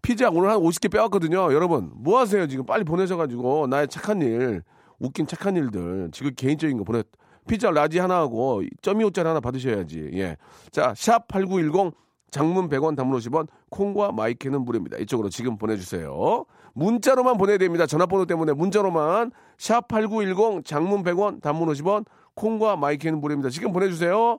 피자 0.03 0.31
오늘 0.31 0.51
한 0.51 0.59
50개 0.59 0.91
빼왔거든요. 0.91 1.53
여러분, 1.53 1.91
뭐 1.95 2.19
하세요? 2.19 2.47
지금 2.47 2.65
빨리 2.65 2.85
보내셔가지고, 2.85 3.67
나의 3.67 3.89
착한 3.89 4.23
일, 4.23 4.63
웃긴 4.99 5.27
착한 5.27 5.57
일들, 5.57 6.11
지금 6.13 6.33
개인적인 6.35 6.79
거 6.79 6.85
보내, 6.85 7.03
피자 7.47 7.71
라지 7.71 7.99
하나 7.99 8.17
하고, 8.17 8.63
점이 8.83 9.05
5짜리 9.05 9.25
하나 9.25 9.41
받으셔야지. 9.41 10.11
예. 10.15 10.37
자, 10.71 10.95
샵 10.97 11.29
8910, 11.29 11.93
장문 12.31 12.69
100원, 12.69 12.97
단문 12.97 13.19
50원, 13.19 13.49
콩과 13.71 14.13
마이K는 14.13 14.63
무료입니다. 14.65 14.97
이쪽으로 14.99 15.29
지금 15.29 15.59
보내주세요. 15.59 16.45
문자로만 16.75 17.37
보내야 17.37 17.59
됩니다. 17.59 17.87
전화번호 17.87 18.25
때문에 18.25 18.53
문자로만, 18.53 19.33
샵 19.59 19.89
8910, 19.89 20.65
장문 20.65 21.03
100원, 21.03 21.43
단문 21.43 21.69
50원, 21.69 22.07
콩과 22.41 22.77
마이크는 22.77 23.21
무료입니다. 23.21 23.51
지금 23.51 23.71
보내주세요. 23.71 24.39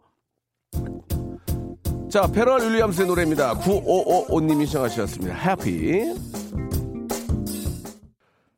자, 2.09 2.25
페럴 2.27 2.61
윌리엄스의 2.61 3.07
노래입니다. 3.07 3.53
9555님이 3.59 4.65
시청하셨습니다. 4.65 5.35
해피. 5.35 6.15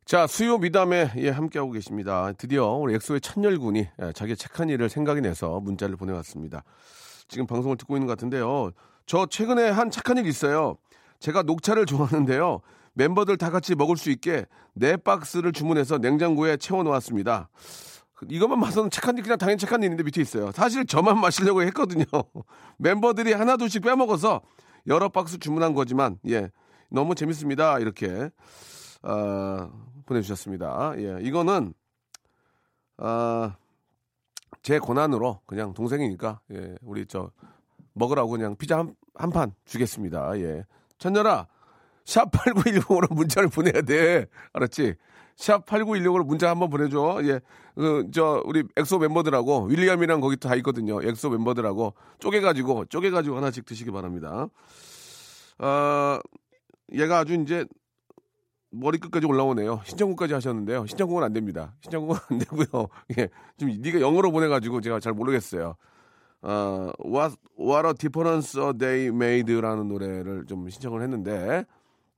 자, 0.05 0.27
수요 0.27 0.57
미담에 0.57 1.11
예, 1.17 1.29
함께하고 1.29 1.71
계십니다. 1.71 2.31
드디어 2.37 2.67
우리 2.67 2.95
엑소의 2.95 3.19
천열군이 3.19 3.87
예, 4.01 4.11
자기 4.13 4.37
착한 4.37 4.69
일을 4.69 4.87
생각이 4.87 5.19
내서 5.19 5.59
문자를 5.59 5.97
보내왔습니다. 5.97 6.63
지금 7.27 7.45
방송을 7.45 7.75
듣고 7.77 7.97
있는 7.97 8.07
것 8.07 8.13
같은데요. 8.13 8.71
저 9.05 9.25
최근에 9.25 9.69
한 9.69 9.91
착한 9.91 10.17
일 10.17 10.25
있어요. 10.25 10.77
제가 11.19 11.43
녹차를 11.43 11.85
좋아하는데요. 11.85 12.61
멤버들 12.93 13.37
다 13.37 13.49
같이 13.49 13.75
먹을 13.75 13.97
수 13.97 14.09
있게 14.09 14.45
네 14.73 14.95
박스를 14.95 15.51
주문해서 15.51 15.97
냉장고에 15.97 16.57
채워놓았습니다. 16.57 17.49
이것만 18.29 18.59
봐서는 18.59 18.89
착한 18.89 19.17
일, 19.17 19.23
그냥 19.23 19.37
당연히 19.37 19.57
착한 19.57 19.81
일인데 19.83 20.03
밑에 20.03 20.21
있어요. 20.21 20.51
사실 20.51 20.85
저만 20.85 21.19
마시려고 21.19 21.61
했거든요. 21.63 22.05
멤버들이 22.77 23.33
하나, 23.33 23.57
둘씩 23.57 23.81
빼먹어서 23.81 24.41
여러 24.87 25.09
박스 25.09 25.39
주문한 25.39 25.73
거지만, 25.73 26.19
예. 26.27 26.51
너무 26.89 27.15
재밌습니다. 27.15 27.79
이렇게, 27.79 28.29
어, 29.01 29.71
보내주셨습니다. 30.05 30.93
예. 30.97 31.19
이거는, 31.21 31.73
아, 32.97 33.55
제 34.61 34.79
권한으로 34.79 35.41
그냥 35.45 35.73
동생이니까, 35.73 36.41
예. 36.51 36.75
우리 36.81 37.05
저, 37.05 37.31
먹으라고 37.93 38.31
그냥 38.31 38.55
피자 38.55 38.79
한, 38.79 38.95
한판 39.15 39.53
주겠습니다. 39.65 40.39
예. 40.39 40.65
찬열아, 40.97 41.47
샵 42.05 42.31
8910으로 42.31 43.13
문자를 43.13 43.49
보내야 43.49 43.81
돼. 43.81 44.25
알았지? 44.51 44.95
샵 45.35 45.65
8916으로 45.65 46.25
문자 46.25 46.49
한번 46.49 46.69
보내줘. 46.69 47.21
예. 47.23 47.39
그, 47.75 48.07
저, 48.13 48.41
우리 48.45 48.63
엑소 48.77 48.99
멤버들하고, 48.99 49.65
윌리엄이랑 49.65 50.21
거기 50.21 50.37
다 50.37 50.55
있거든요. 50.55 51.01
엑소 51.01 51.29
멤버들하고 51.31 51.93
쪼개가지고, 52.19 52.85
쪼개가지고 52.85 53.37
하나씩 53.37 53.65
드시기 53.65 53.91
바랍니다. 53.91 54.47
아, 55.57 56.19
얘가 56.93 57.19
아주 57.19 57.33
이제 57.33 57.65
머리끝까지 58.71 59.25
올라오네요. 59.25 59.81
신청곡까지 59.85 60.33
하셨는데요. 60.33 60.85
신청곡은 60.87 61.23
안 61.23 61.33
됩니다. 61.33 61.75
신청곡은 61.81 62.19
안 62.29 62.37
되고요. 62.39 62.87
예. 63.17 63.29
좀 63.57 63.69
네가 63.81 64.01
영어로 64.01 64.31
보내가지고 64.31 64.81
제가 64.81 64.99
잘 64.99 65.13
모르겠어요. 65.13 65.75
어, 66.41 66.91
what, 67.05 67.35
what 67.57 67.87
a 67.87 67.93
difference 67.93 68.61
a 68.61 68.73
day 68.73 69.07
made라는 69.07 69.87
노래를 69.87 70.45
좀 70.47 70.69
신청을 70.69 71.01
했는데, 71.01 71.65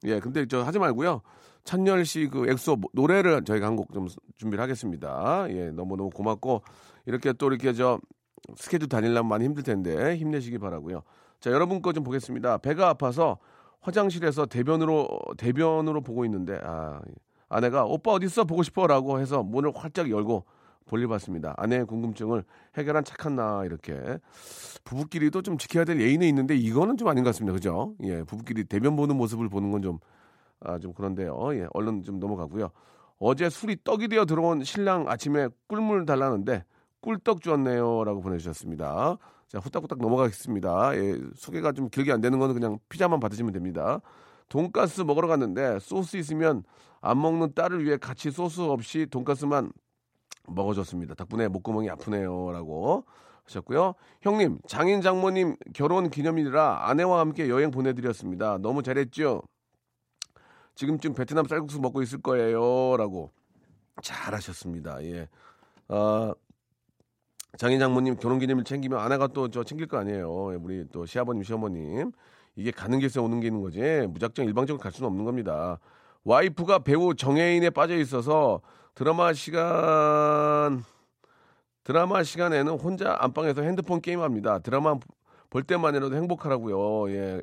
예, 0.06 0.20
근데 0.20 0.46
저 0.48 0.64
하지 0.64 0.80
말고요. 0.80 1.22
찬열 1.66 2.06
씨 2.06 2.28
그 2.30 2.48
엑소 2.50 2.78
노래를 2.94 3.44
저희가 3.44 3.68
한 3.68 3.76
곡 3.76 3.92
좀 3.94 4.08
준비를 4.38 4.62
하겠습니다. 4.64 5.48
예, 5.50 5.72
너무너무 5.72 6.10
고맙고 6.12 6.62
이렇게 7.06 7.34
또 7.34 7.48
이렇게 7.48 7.74
저 7.74 8.00
스케줄 8.56 8.88
다니려면 8.88 9.28
많이 9.28 9.46
힘들 9.46 9.64
텐데 9.64 10.16
힘내시기 10.16 10.60
바라고요. 10.60 11.02
자, 11.40 11.52
여러분 11.52 11.82
거 11.82 11.92
좀 11.92 12.04
보겠습니다. 12.04 12.60
배가 12.60 12.90
아파서 12.90 13.38
화장실에서 13.82 14.46
대변으로 14.46 15.08
대변으로 15.38 16.02
보고 16.02 16.24
있는데 16.26 16.60
아, 16.64 17.02
아내가 17.50 17.86
오빠 17.86 18.12
어디 18.12 18.26
있어 18.28 18.44
보고 18.46 18.64
싶어라고 18.64 19.20
해서 19.20 19.44
문을 19.44 19.72
활짝 19.76 20.10
열고 20.10 20.46
볼일 20.86 21.08
봤습니다. 21.08 21.56
아내의 21.58 21.86
궁금증을 21.88 22.44
해결한 22.78 23.04
착한 23.04 23.36
나 23.36 23.64
이렇게 23.66 24.20
부부끼리도 24.84 25.42
좀 25.42 25.58
지켜야 25.58 25.84
될 25.84 26.00
예의는 26.00 26.28
있는데 26.28 26.56
이거는 26.56 26.98
좀 26.98 27.08
아닌 27.08 27.24
것 27.24 27.30
같습니다. 27.32 27.54
그죠? 27.54 27.96
예, 28.04 28.22
부부끼리 28.24 28.66
대변 28.66 28.96
보는 28.96 29.16
모습을 29.18 29.50
보는 29.50 29.72
건 29.72 29.82
좀 29.82 29.98
아, 30.62 30.80
좀 30.80 30.94
그런데요. 30.94 31.56
예, 31.56 31.68
얼른 31.74 32.04
좀 32.04 32.20
넘어가고요. 32.20 32.70
어제 33.18 33.50
술이 33.50 33.78
떡이 33.84 34.08
되어 34.08 34.26
들어온 34.26 34.64
신랑 34.64 35.08
아침에 35.08 35.48
꿀물 35.68 36.06
달라는데 36.06 36.66
꿀떡 37.02 37.42
주었네요라고 37.42 38.22
보내주셨습니다. 38.22 39.18
자, 39.48 39.60
후딱후딱 39.60 40.00
넘어가겠습니다. 40.00 40.96
예, 40.98 41.20
소개가 41.36 41.72
좀 41.72 41.90
길게 41.90 42.12
안 42.12 42.22
되는 42.22 42.40
거는 42.40 42.56
그냥 42.56 42.80
피자만 42.90 43.20
받으시면 43.20 43.54
됩니다. 43.54 44.02
돈가스 44.50 45.02
먹으러 45.02 45.28
갔는데 45.28 45.80
소스 45.80 46.18
있으면 46.18 46.64
안 47.02 47.22
먹는 47.22 47.54
딸을 47.54 47.84
위해 47.84 47.98
같이 47.98 48.32
소스 48.32 48.62
없이 48.62 49.08
돈가스만 49.10 49.72
먹어줬습니다. 50.48 51.16
덕분에 51.16 51.48
목구멍이 51.48 51.90
아프네요라고 51.92 53.06
하셨고요. 53.46 53.94
형님, 54.22 54.60
장인 54.68 55.02
장모님 55.02 55.56
결혼 55.74 56.10
기념일이라 56.10 56.90
아내와 56.90 57.20
함께 57.20 57.50
여행 57.50 57.72
보내드렸습니다. 57.72 58.58
너무 58.58 58.82
잘했죠? 58.82 59.44
지금쯤 60.76 61.14
베트남 61.14 61.46
쌀국수 61.48 61.80
먹고 61.80 62.02
있을 62.02 62.22
거예요. 62.22 62.98
라고. 62.98 63.32
잘하셨습니다. 64.02 65.02
예. 65.04 65.28
어, 65.88 66.34
장인 67.58 67.80
장모님 67.80 68.18
결혼기념일 68.18 68.66
챙기면 68.66 69.00
아내가 69.00 69.28
또 69.28 69.48
저 69.48 69.64
챙길 69.64 69.88
거 69.88 69.98
아니에요. 69.98 70.30
우리 70.62 70.86
또 70.92 71.06
시아버님, 71.06 71.44
시어머님. 71.44 72.12
이게 72.58 72.72
가는 72.72 73.00
길에 73.00 73.10
오는 73.22 73.40
게 73.40 73.48
있는 73.48 73.62
거지. 73.62 73.80
무작정 74.10 74.46
일방적으로 74.46 74.82
갈 74.82 74.92
수는 74.92 75.08
없는 75.08 75.26
겁니다. 75.26 75.80
와이프가 76.26 76.80
배우 76.80 77.16
정혜인에 77.16 77.70
빠져 77.70 77.96
있어서 77.98 78.62
드라마 78.96 79.34
시간 79.34 80.84
드라마 81.84 82.24
시간에는 82.24 82.74
혼자 82.80 83.16
안방에서 83.20 83.62
핸드폰 83.62 84.02
게임합니다. 84.02 84.60
드라마 84.60 84.96
볼 85.50 85.64
때만 85.64 85.96
해도 85.96 86.14
행복하라고요. 86.16 87.12
예. 87.16 87.42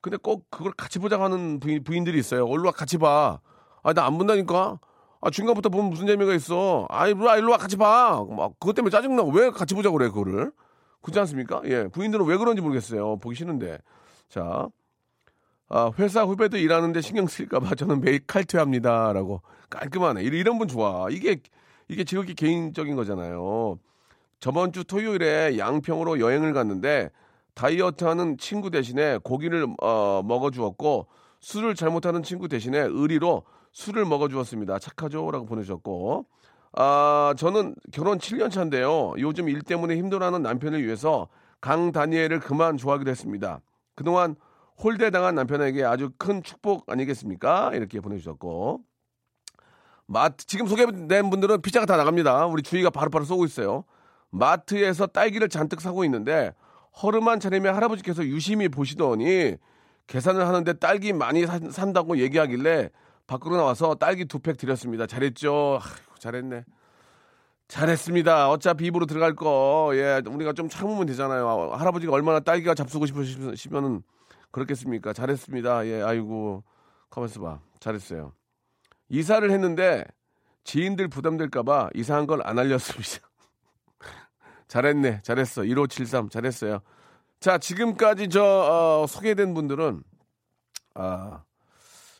근데 0.00 0.16
꼭 0.16 0.46
그걸 0.50 0.72
같이 0.72 0.98
보자고 0.98 1.24
하는 1.24 1.60
부인, 1.60 1.84
부인들이 1.84 2.18
있어요. 2.18 2.46
얼로 2.46 2.66
와 2.66 2.72
같이 2.72 2.98
봐. 2.98 3.40
아, 3.82 3.92
나 3.92 4.06
안 4.06 4.18
본다니까? 4.18 4.78
아, 5.20 5.30
중간부터 5.30 5.68
보면 5.68 5.90
무슨 5.90 6.06
재미가 6.06 6.34
있어. 6.34 6.86
아, 6.90 7.06
일로 7.06 7.26
와, 7.26 7.36
일로 7.36 7.52
와, 7.52 7.56
같이 7.58 7.76
봐. 7.76 8.24
막, 8.28 8.52
그것 8.58 8.74
때문에 8.74 8.90
짜증나고 8.90 9.30
왜 9.30 9.50
같이 9.50 9.74
보자고 9.74 9.96
그래, 9.96 10.08
그거를. 10.08 10.52
그렇지 11.02 11.18
않습니까? 11.20 11.62
예. 11.64 11.88
부인들은 11.88 12.26
왜 12.26 12.36
그런지 12.36 12.60
모르겠어요. 12.62 13.18
보기 13.18 13.36
싫은데. 13.36 13.78
자. 14.28 14.68
아, 15.68 15.90
회사 15.98 16.22
후배도 16.24 16.58
일하는데 16.58 17.00
신경 17.00 17.26
쓸까봐 17.26 17.74
저는 17.76 18.00
매일 18.00 18.20
칼퇴합니다. 18.26 19.12
라고. 19.12 19.42
깔끔하네. 19.70 20.22
이런 20.22 20.58
분 20.58 20.68
좋아. 20.68 21.08
이게, 21.10 21.40
이게 21.88 22.04
지극히 22.04 22.34
개인적인 22.34 22.94
거잖아요. 22.96 23.78
저번 24.38 24.72
주 24.72 24.84
토요일에 24.84 25.56
양평으로 25.58 26.18
여행을 26.20 26.52
갔는데 26.52 27.10
다이어트 27.54 28.04
하는 28.04 28.38
친구 28.38 28.70
대신에 28.70 29.18
고기를 29.18 29.66
어, 29.82 30.22
먹어주었고 30.24 31.06
술을 31.40 31.74
잘못하는 31.74 32.22
친구 32.22 32.48
대신에 32.48 32.78
의리로 32.78 33.44
술을 33.72 34.04
먹어주었습니다. 34.04 34.78
착하죠? 34.78 35.30
라고 35.30 35.46
보내주셨고 35.46 36.26
아, 36.74 37.34
저는 37.36 37.74
결혼 37.92 38.18
7년 38.18 38.50
차인데요. 38.50 39.14
요즘 39.18 39.48
일 39.48 39.62
때문에 39.62 39.96
힘들어하는 39.96 40.42
남편을 40.42 40.84
위해서 40.84 41.28
강 41.60 41.92
다니엘을 41.92 42.40
그만 42.40 42.76
좋아하기로 42.76 43.10
했습니다. 43.10 43.60
그동안 43.94 44.36
홀대당한 44.82 45.34
남편에게 45.34 45.84
아주 45.84 46.10
큰 46.18 46.42
축복 46.42 46.90
아니겠습니까? 46.90 47.72
이렇게 47.74 48.00
보내주셨고 48.00 48.80
마트 50.06 50.46
지금 50.46 50.66
소개된 50.66 51.30
분들은 51.30 51.62
피자가 51.62 51.86
다 51.86 51.96
나갑니다. 51.96 52.46
우리 52.46 52.62
주희가 52.62 52.90
바로 52.90 53.10
바로 53.10 53.24
쏘고 53.24 53.44
있어요. 53.44 53.84
마트에서 54.30 55.06
딸기를 55.06 55.48
잔뜩 55.48 55.80
사고 55.80 56.04
있는데 56.04 56.52
허름한 57.00 57.40
차림에 57.40 57.68
할아버지께서 57.68 58.24
유심히 58.24 58.68
보시더니 58.68 59.56
계산을 60.08 60.46
하는데 60.46 60.72
딸기 60.74 61.12
많이 61.12 61.46
사, 61.46 61.58
산다고 61.70 62.18
얘기하길래 62.18 62.90
밖으로 63.26 63.56
나와서 63.56 63.94
딸기 63.94 64.24
두 64.26 64.40
팩 64.40 64.56
드렸습니다. 64.58 65.06
잘했죠? 65.06 65.78
아이고, 65.80 66.18
잘했네. 66.18 66.64
잘했습니다. 67.68 68.50
어차피 68.50 68.86
입으로 68.86 69.06
들어갈 69.06 69.34
거, 69.34 69.92
예, 69.94 70.20
우리가 70.28 70.52
좀 70.52 70.68
참으면 70.68 71.06
되잖아요. 71.06 71.70
할아버지가 71.72 72.12
얼마나 72.12 72.40
딸기가 72.40 72.74
잡수고 72.74 73.06
싶으시면은 73.06 74.02
그렇겠습니까? 74.50 75.14
잘했습니다. 75.14 75.86
예, 75.86 76.02
아이고, 76.02 76.64
가만있어 77.08 77.40
봐. 77.40 77.60
잘했어요. 77.80 78.32
이사를 79.08 79.50
했는데 79.50 80.04
지인들 80.64 81.08
부담될까봐 81.08 81.90
이사한 81.94 82.26
걸 82.26 82.42
안 82.44 82.58
알렸습니다. 82.58 83.26
잘했네. 84.72 85.20
잘했어. 85.22 85.64
1573 85.66 86.30
잘했어요. 86.30 86.80
자, 87.40 87.58
지금까지 87.58 88.30
저 88.30 88.42
어, 88.42 89.06
소개된 89.06 89.52
분들은 89.52 90.02
아, 90.94 91.42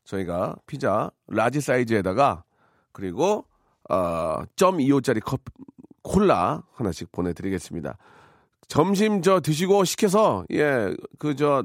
저희가 0.05 0.57
피자 0.67 1.11
라지 1.29 1.63
사이즈에다가 1.63 2.45
그리고 2.93 3.47
어, 3.89 4.43
0.25짜리 4.57 5.25
컵 5.25 5.41
콜라 6.03 6.63
하나씩 6.75 7.11
보내드리겠습니다. 7.11 7.97
점심 8.69 9.23
저 9.23 9.41
드시고 9.41 9.85
시켜서 9.85 10.45
예 10.51 10.95
그 11.19 11.35
저 11.35 11.65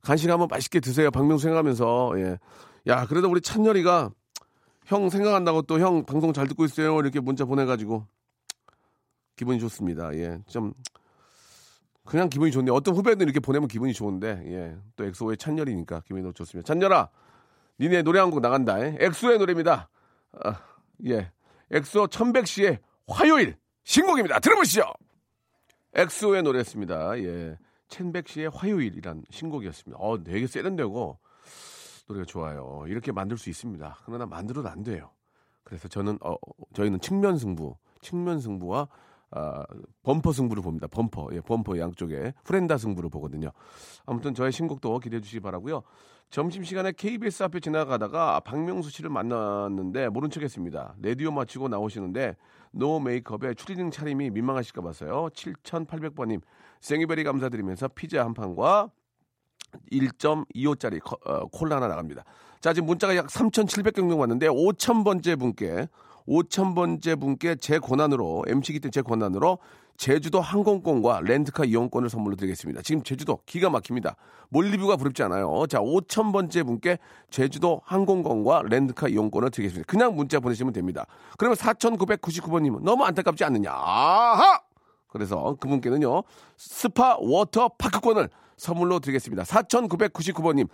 간식 0.00 0.30
한번 0.30 0.48
맛있게 0.50 0.80
드세요. 0.80 1.10
박명수 1.10 1.42
생각하면서 1.42 2.12
예. 2.16 2.38
야 2.86 3.04
그래도 3.06 3.28
우리 3.30 3.40
찬열이가 3.42 4.10
형 4.86 5.10
생각한다고 5.10 5.62
또 5.62 5.78
형 5.78 6.04
방송 6.06 6.32
잘 6.32 6.48
듣고 6.48 6.64
있어요. 6.64 6.98
이렇게 7.00 7.20
문자 7.20 7.44
보내가지고 7.44 8.06
기분이 9.36 9.58
좋습니다. 9.60 10.14
예, 10.14 10.38
좀 10.46 10.72
그냥 12.04 12.28
기분이 12.28 12.50
좋네요. 12.50 12.74
어떤 12.74 12.94
후배들 12.94 13.24
이렇게 13.24 13.40
보내면 13.40 13.68
기분이 13.68 13.92
좋은데 13.92 14.42
예, 14.46 14.76
또 14.96 15.04
엑소의 15.04 15.36
찬열이니까 15.36 16.00
기분이 16.00 16.22
너무 16.22 16.32
좋습니다. 16.34 16.66
찬열아, 16.66 17.08
니네 17.80 18.02
노래 18.02 18.18
한 18.20 18.30
곡 18.30 18.40
나간다. 18.40 18.80
예? 18.80 18.96
엑소의 19.00 19.38
노래입니다. 19.38 19.88
아, 20.42 20.60
예, 21.06 21.30
엑소 21.70 22.08
첸백시의 22.08 22.78
화요일 23.08 23.56
신곡입니다. 23.84 24.38
들어보시죠. 24.40 24.84
엑소의 25.94 26.42
노래였습니다. 26.42 27.18
예, 27.18 27.58
첸백시의 27.88 28.50
화요일이란 28.52 29.24
신곡이었습니다. 29.30 29.98
어, 30.00 30.22
되게 30.22 30.46
세련되고 30.46 31.18
노래가 32.08 32.24
좋아요. 32.26 32.84
이렇게 32.88 33.12
만들 33.12 33.36
수 33.38 33.50
있습니다. 33.50 33.98
그러나 34.06 34.26
만들어도 34.26 34.68
안 34.68 34.82
돼요. 34.82 35.10
그래서 35.62 35.88
저는 35.88 36.18
어, 36.22 36.34
저희는 36.74 37.00
측면 37.00 37.38
승부, 37.38 37.76
측면 38.00 38.40
승부와 38.40 38.88
아, 39.32 39.64
범퍼 40.02 40.32
승부를 40.32 40.62
봅니다. 40.62 40.86
범퍼, 40.86 41.30
예, 41.32 41.40
범퍼 41.40 41.78
양쪽에 41.78 42.34
펜더 42.44 42.76
승부를 42.76 43.08
보거든요. 43.10 43.50
아무튼 44.04 44.34
저의 44.34 44.52
신곡도 44.52 44.98
기대해 45.00 45.20
주시기 45.20 45.40
바라고요. 45.40 45.82
점심 46.30 46.64
시간에 46.64 46.92
KBS 46.92 47.42
앞에 47.44 47.60
지나가다가 47.60 48.40
박명수 48.40 48.90
씨를 48.90 49.10
만났는데 49.10 50.08
모른 50.08 50.30
척했습니다. 50.30 50.94
레디오 51.00 51.30
마치고 51.30 51.68
나오시는데 51.68 52.36
no 52.72 53.00
makeup에 53.00 53.54
추리닝 53.54 53.90
차림이 53.90 54.30
민망하실까 54.30 54.82
봐서요. 54.82 55.28
7,800번님 55.34 56.40
생이베리 56.80 57.24
감사드리면서 57.24 57.88
피자 57.88 58.24
한 58.24 58.32
판과 58.34 58.90
1.25짜리 59.90 61.00
어, 61.26 61.46
콜라 61.48 61.76
하나 61.76 61.88
나갑니다. 61.88 62.24
자, 62.60 62.72
지금 62.72 62.86
문자가 62.86 63.16
약 63.16 63.26
3,700개 63.26 63.96
정도 63.96 64.16
왔는데 64.16 64.48
5,000번째 64.48 65.38
분께 65.38 65.88
5,000번째 66.28 67.18
분께 67.20 67.56
제 67.56 67.78
권한으로 67.78 68.44
MC기 68.46 68.80
때 68.80 68.90
제 68.90 69.02
권한으로 69.02 69.58
제주도 69.96 70.40
항공권과 70.40 71.20
렌트카 71.22 71.64
이용권을 71.64 72.08
선물로 72.10 72.36
드리겠습니다. 72.36 72.82
지금 72.82 73.02
제주도 73.02 73.38
기가 73.46 73.70
막힙니다. 73.70 74.16
몰리뷰가 74.48 74.96
부럽지 74.96 75.22
않아요. 75.22 75.66
자, 75.68 75.78
5,000번째 75.80 76.66
분께 76.66 76.98
제주도 77.30 77.80
항공권과 77.84 78.64
렌트카 78.68 79.08
이용권을 79.08 79.50
드리겠습니다. 79.50 79.86
그냥 79.86 80.16
문자 80.16 80.40
보내시면 80.40 80.72
됩니다. 80.72 81.06
그러면 81.38 81.56
4,999번님은 81.56 82.82
너무 82.82 83.04
안타깝지 83.04 83.44
않느냐? 83.44 83.70
아하! 83.70 84.60
그래서 85.12 85.56
그분께는요, 85.60 86.22
스파 86.56 87.16
워터 87.20 87.68
파크권을 87.76 88.30
선물로 88.56 89.00
드리겠습니다. 89.00 89.42
4,999번님, 89.42 90.68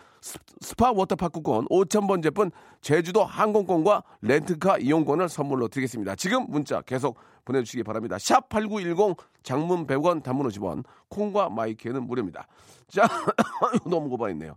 스파 0.61 0.93
워터파크권 0.93 1.67
5,000번째 1.69 2.23
분 2.23 2.51
제주도 2.81 3.25
항공권과 3.25 4.05
렌트카 4.21 4.79
이용권을 4.79 5.29
선물로 5.29 5.69
드리겠습니다. 5.69 6.15
지금 6.15 6.47
문자 6.49 6.83
계속 6.83 7.19
보내주시기 7.47 7.83
바랍니다. 7.83 8.17
샵8910 8.17 9.17
장문 9.43 9.87
100원 9.87 10.23
단문 10.23 10.47
50원 10.49 10.85
콩과 11.09 11.49
마이K는 11.49 12.07
무료입니다. 12.07 12.47
자, 12.89 13.09
너무 13.89 14.09
오바했네요. 14.11 14.55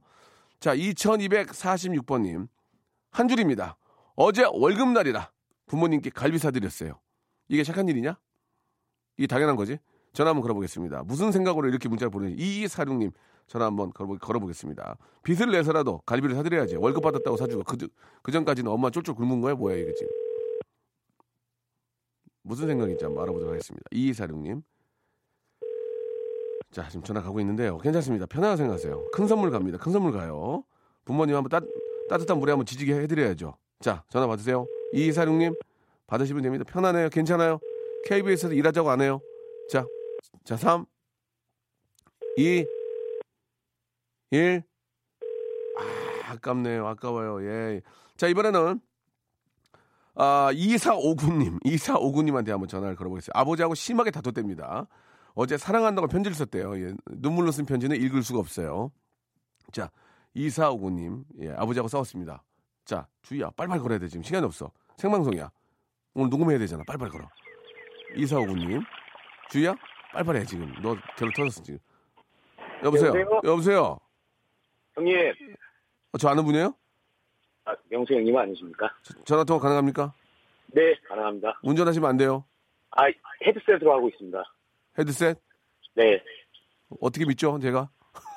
자, 0.60 0.76
2246번님. 0.76 2.48
한 3.12 3.28
줄입니다. 3.28 3.78
어제 4.15 4.46
월급날이라 4.52 5.32
부모님께 5.65 6.12
갈비 6.12 6.38
사드렸어요. 6.38 7.00
이게 7.48 7.63
착한 7.63 7.88
일이냐? 7.88 8.17
이게 9.22 9.28
당연한 9.28 9.56
거지? 9.56 9.78
전화 10.14 10.32
한번 10.32 10.42
걸어보겠습니다. 10.42 11.04
무슨 11.04 11.32
생각으로 11.32 11.68
이렇게 11.68 11.88
문자를 11.88 12.10
보내는지 12.10 12.44
2246님 12.44 13.12
전화 13.46 13.68
한번 13.68 13.92
걸어보, 13.94 14.18
걸어보 14.18 14.48
겠습니다. 14.48 14.98
빚을 15.22 15.52
내서라도 15.52 16.02
갈비를 16.08 16.36
사드려야지. 16.36 16.78
월급 16.78 17.04
받았다고 17.04 17.38
사주고 17.38 17.64
그, 17.64 17.78
그 18.24 18.32
전까지는 18.32 18.72
엄마 18.72 18.90
쫄쫄 18.90 19.14
굶은 19.14 19.40
거야 19.42 19.54
뭐야 19.54 19.78
이거지. 19.78 20.08
무슨 22.42 22.66
생각인지 22.68 23.06
한번 23.06 23.22
알아보도록 23.24 23.54
하겠습니다. 23.54 23.88
2246님. 23.92 24.64
자, 26.72 26.88
지금 26.88 27.04
전화 27.04 27.22
가고 27.22 27.40
있는데요. 27.42 27.78
괜찮습니다. 27.78 28.26
편하게 28.26 28.58
생각하세요. 28.58 29.12
큰 29.12 29.28
선물 29.28 29.52
갑니다. 29.52 29.78
큰 29.78 29.92
선물 29.92 30.14
가요. 30.14 30.64
부모님 31.06 31.36
한번 31.36 31.50
따, 31.50 31.64
따뜻한 32.10 32.40
물에 32.40 32.54
한번 32.54 32.66
지지게 32.66 32.96
해드려야죠. 33.02 33.56
자, 33.82 34.04
전화 34.10 34.26
받으세요. 34.26 34.66
2246님. 34.96 35.56
받으시면 36.08 36.42
됩니다. 36.42 36.66
편하네요. 36.68 37.10
괜찮아요. 37.10 37.60
KBS에서 38.06 38.54
일하자고 38.54 38.90
안 38.90 39.02
해요. 39.02 39.22
자, 39.70 39.86
자, 40.44 40.58
3, 40.58 40.86
2, 42.38 42.66
1. 44.32 44.64
아, 45.78 46.32
아깝네요. 46.32 46.88
아까워요. 46.88 47.44
예. 47.48 47.82
자, 48.18 48.28
이번에는 48.28 48.80
아, 50.16 50.50
2459님, 50.54 51.64
2459님한테 51.64 52.50
한번 52.50 52.68
전화를 52.68 52.96
걸어보겠습니다. 52.96 53.40
아버지하고 53.40 53.76
심하게 53.76 54.12
다퉜답니다. 54.12 54.88
어제 55.34 55.58
사랑한다고 55.58 56.08
편지를 56.08 56.36
썼대요. 56.36 56.78
예, 56.80 56.94
눈물로 57.10 57.52
쓴 57.52 57.66
편지는 57.66 57.96
읽을 57.96 58.22
수가 58.22 58.40
없어요. 58.40 58.92
자, 59.72 59.90
2459님, 60.36 61.24
예, 61.40 61.52
아버지하고 61.52 61.88
싸웠습니다. 61.88 62.44
자, 62.84 63.08
주희야, 63.22 63.52
빨리빨리 63.52 63.82
걸어야 63.82 64.00
돼. 64.00 64.08
지금 64.10 64.24
시간이 64.24 64.46
없어. 64.46 64.72
생방송이야. 64.98 65.50
오늘 66.14 66.30
녹음해야 66.30 66.60
되잖아. 66.60 66.84
빨리빨리 66.86 67.12
걸어. 67.12 67.30
이사오구님. 68.15 68.82
주희야? 69.50 69.76
빨리빨리 70.13 70.39
해, 70.39 70.45
지금. 70.45 70.74
너 70.82 70.95
결혼 71.17 71.34
터졌어, 71.34 71.62
지금. 71.63 71.80
여보세요? 72.84 73.10
여보세요? 73.10 73.41
여보세요? 73.43 73.97
형님, 74.95 75.15
어, 76.13 76.17
저 76.17 76.30
아는 76.30 76.43
분이에요? 76.43 76.74
아, 77.65 77.74
명수 77.89 78.13
형님 78.13 78.36
아니십니까? 78.36 78.89
전화 79.26 79.43
통화 79.43 79.60
가능합니까? 79.62 80.13
네, 80.67 80.95
가능합니다. 81.08 81.60
운전하시면 81.63 82.10
안 82.10 82.17
돼요. 82.17 82.43
아, 82.91 83.04
헤드셋으로 83.45 83.93
하고 83.93 84.10
있습니다. 84.10 84.43
헤드셋? 84.97 85.38
네. 85.95 86.21
어떻게 87.00 87.26
믿죠, 87.26 87.58
제가? 87.60 87.89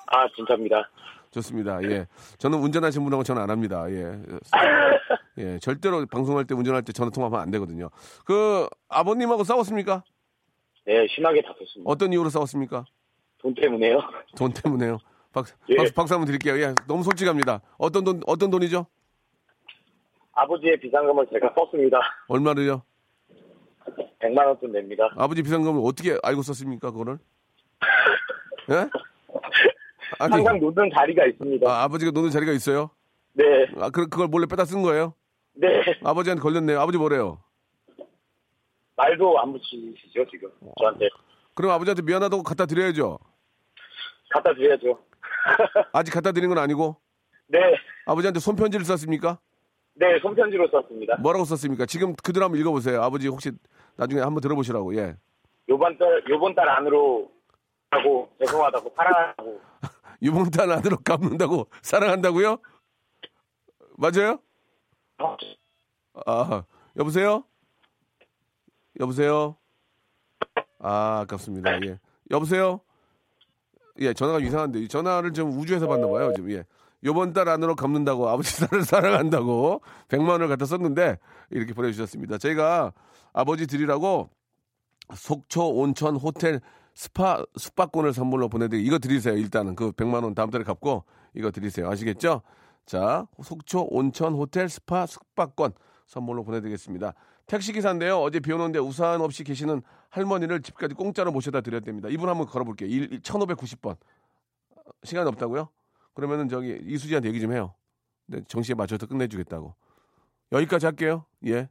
아, 0.07 0.29
진짜입니다. 0.37 0.89
좋습니다. 1.31 1.83
예. 1.85 2.07
저는 2.39 2.59
운전하시는 2.59 3.03
분하고 3.05 3.25
전화 3.25 3.43
안 3.43 3.51
합니다. 3.51 3.91
예. 3.91 4.05
예. 5.39 5.59
절대로 5.59 6.07
방송할 6.07 6.45
때 6.45 6.55
운전할 6.55 6.83
때 6.83 6.93
전화 6.93 7.11
통화하면 7.11 7.41
안 7.41 7.51
되거든요. 7.51 7.91
그 8.25 8.69
아버님하고 8.89 9.45
싸웠습니까? 9.45 10.05
네, 10.87 11.07
심하게 11.09 11.43
다퉜습니다. 11.43 11.91
어떤 11.91 12.13
이유로 12.13 12.29
싸웠습니까? 12.31 12.85
돈 13.39 13.55
때문에요. 13.55 14.01
돈 14.37 14.53
때문에요. 14.53 14.99
박, 15.33 15.47
예. 15.71 15.77
박수, 15.77 15.95
박수 15.95 16.15
한번 16.15 16.27
드릴게요. 16.27 16.59
예. 16.61 16.75
너무 16.87 17.03
솔직합니다. 17.03 17.61
어떤 17.79 18.05
돈, 18.05 18.21
어떤 18.27 18.51
돈이죠? 18.51 18.87
아버지의 20.33 20.79
비상금을 20.81 21.27
제가 21.33 21.53
썼습니다. 21.57 21.99
얼마를요? 22.29 22.83
100만 24.21 24.47
원쯤 24.47 24.73
냅니다. 24.73 25.11
아버지 25.17 25.43
비상금을 25.43 25.81
어떻게 25.85 26.17
알고 26.23 26.43
썼습니까, 26.43 26.91
그거를? 26.91 27.19
예? 28.71 28.89
아니, 30.19 30.33
항상 30.33 30.59
놓는 30.59 30.91
자리가 30.95 31.27
있습니다. 31.27 31.71
아, 31.71 31.83
아버지가 31.85 32.11
노는 32.13 32.31
자리가 32.31 32.53
있어요? 32.53 32.91
네, 33.35 33.45
아, 33.81 33.91
그, 33.91 34.09
그걸 34.09 34.29
몰래 34.29 34.47
빼다 34.47 34.65
쓴 34.65 34.83
거예요? 34.83 35.15
네. 35.55 35.69
아버지한테 36.05 36.43
걸렸네요. 36.43 36.81
아버지 36.81 36.99
뭐래요? 36.99 37.43
말도 38.97 39.39
안 39.41 39.53
붙이시죠, 39.53 40.25
지금. 40.31 40.51
저한테. 40.79 41.09
그럼 41.55 41.73
아버지한테 41.73 42.03
미안하다고 42.03 42.43
갖다 42.43 42.67
드려야죠. 42.67 43.19
갖다 44.31 44.55
드려야죠. 44.55 44.99
아직 45.93 46.13
갖다 46.13 46.33
드린 46.33 46.49
건 46.49 46.59
아니고? 46.59 46.97
네, 47.47 47.59
아버지한테 48.07 48.41
손편지를 48.41 48.85
썼습니까? 48.85 49.39
네, 49.95 50.19
손편지로 50.21 50.69
썼습니다. 50.69 51.17
뭐라고 51.17 51.45
썼습니까? 51.45 51.87
지금 51.87 52.15
그대로 52.17 52.45
한번 52.47 52.61
읽어보세요. 52.61 53.03
아버지 53.03 53.29
혹시 53.29 53.53
나중에 53.97 54.21
한번 54.21 54.41
들어보시라고. 54.41 54.97
예. 54.97 55.17
요번 55.69 55.97
달, 55.97 56.23
요번 56.29 56.55
달 56.55 56.69
안으로 56.69 57.31
하고, 57.91 58.29
죄송하다고, 58.41 58.93
사랑하고. 58.97 59.61
이번 60.21 60.51
달 60.51 60.71
안으로 60.73 60.97
갚는다고 61.05 61.69
사랑한다고요? 61.83 62.59
맞아요? 63.97 64.41
아 66.27 66.65
여보세요? 66.97 67.45
여보세요? 69.01 69.57
아 70.79 71.21
아깝습니다. 71.23 71.75
예. 71.87 71.99
여보세요? 72.31 72.81
예 74.01 74.13
전화가 74.13 74.41
이상한데 74.41 74.81
이 74.81 74.89
전화를 74.89 75.33
좀 75.33 75.57
우주에서 75.59 75.87
받나 75.87 76.09
봐요 76.09 76.33
지금 76.35 76.51
예. 76.51 76.65
요번 77.05 77.33
달 77.33 77.49
안으로 77.49 77.75
갚는다고 77.77 78.29
아버지 78.29 78.59
딸을 78.61 78.83
사랑한다고 78.85 79.83
100만 80.09 80.31
원을 80.31 80.49
갖다 80.49 80.65
썼는데 80.65 81.19
이렇게 81.51 81.75
보내 81.75 81.93
주셨습니다. 81.93 82.39
저희가 82.39 82.93
아버지 83.33 83.67
드리라고 83.67 84.31
속초 85.15 85.69
온천 85.71 86.17
호텔 86.17 86.61
스파 86.95 87.45
숙박권을 87.57 88.13
선물로 88.13 88.49
보내드리 88.49 88.83
이거 88.85 88.99
드리세요 88.99 89.37
일단은 89.37 89.75
그 89.75 89.91
100만 89.93 90.23
원 90.23 90.35
다음 90.35 90.51
달에 90.51 90.65
갚고 90.65 91.05
이거 91.35 91.51
드리세요 91.51 91.91
아시겠죠? 91.91 92.41
자 92.87 93.27
속초 93.43 93.87
온천 93.91 94.35
호텔 94.35 94.69
스파 94.69 95.07
숙박권 95.07 95.73
선물로 96.07 96.45
보내드리겠습니다. 96.45 97.15
택시 97.47 97.73
기사인데요 97.73 98.21
어제 98.21 98.41
비 98.41 98.53
오는데 98.53 98.79
우산 98.79 99.21
없이 99.21 99.45
계시는 99.45 99.83
할머니를 100.11 100.63
집까지 100.63 100.95
공짜로 100.95 101.33
모셔다 101.33 101.61
드렸답니다. 101.61 102.09
이분 102.09 102.29
한번 102.29 102.47
걸어볼게요. 102.47 102.89
1, 102.89 103.21
1590번 103.21 103.97
시간 105.03 105.27
없다고요? 105.27 105.69
그러면은 106.15 106.49
저기 106.49 106.79
이수지한테 106.85 107.29
얘기 107.29 107.41
좀 107.41 107.53
해요. 107.53 107.75
네, 108.27 108.41
정시에 108.49 108.75
맞춰서 108.75 109.07
끝내주겠다고. 109.07 109.75
여기까지 110.53 110.87
할게요. 110.87 111.25
예. 111.47 111.69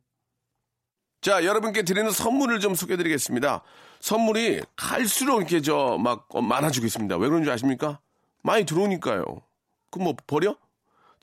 자, 1.22 1.46
여러분께 1.46 1.84
드리는 1.84 2.12
선물을 2.12 2.60
좀 2.60 2.76
소개해드리겠습니다. 2.76 3.62
선물이 4.02 4.62
갈수록 4.76 5.38
이렇게 5.38 5.62
저 5.62 5.98
막 5.98 6.28
많아지고 6.34 6.86
있습니다. 6.86 7.16
왜 7.18 7.30
그런지 7.30 7.50
아십니까? 7.50 8.00
많이 8.42 8.66
들어오니까요. 8.66 9.24
그럼 9.90 10.04
뭐 10.04 10.16
버려? 10.28 10.58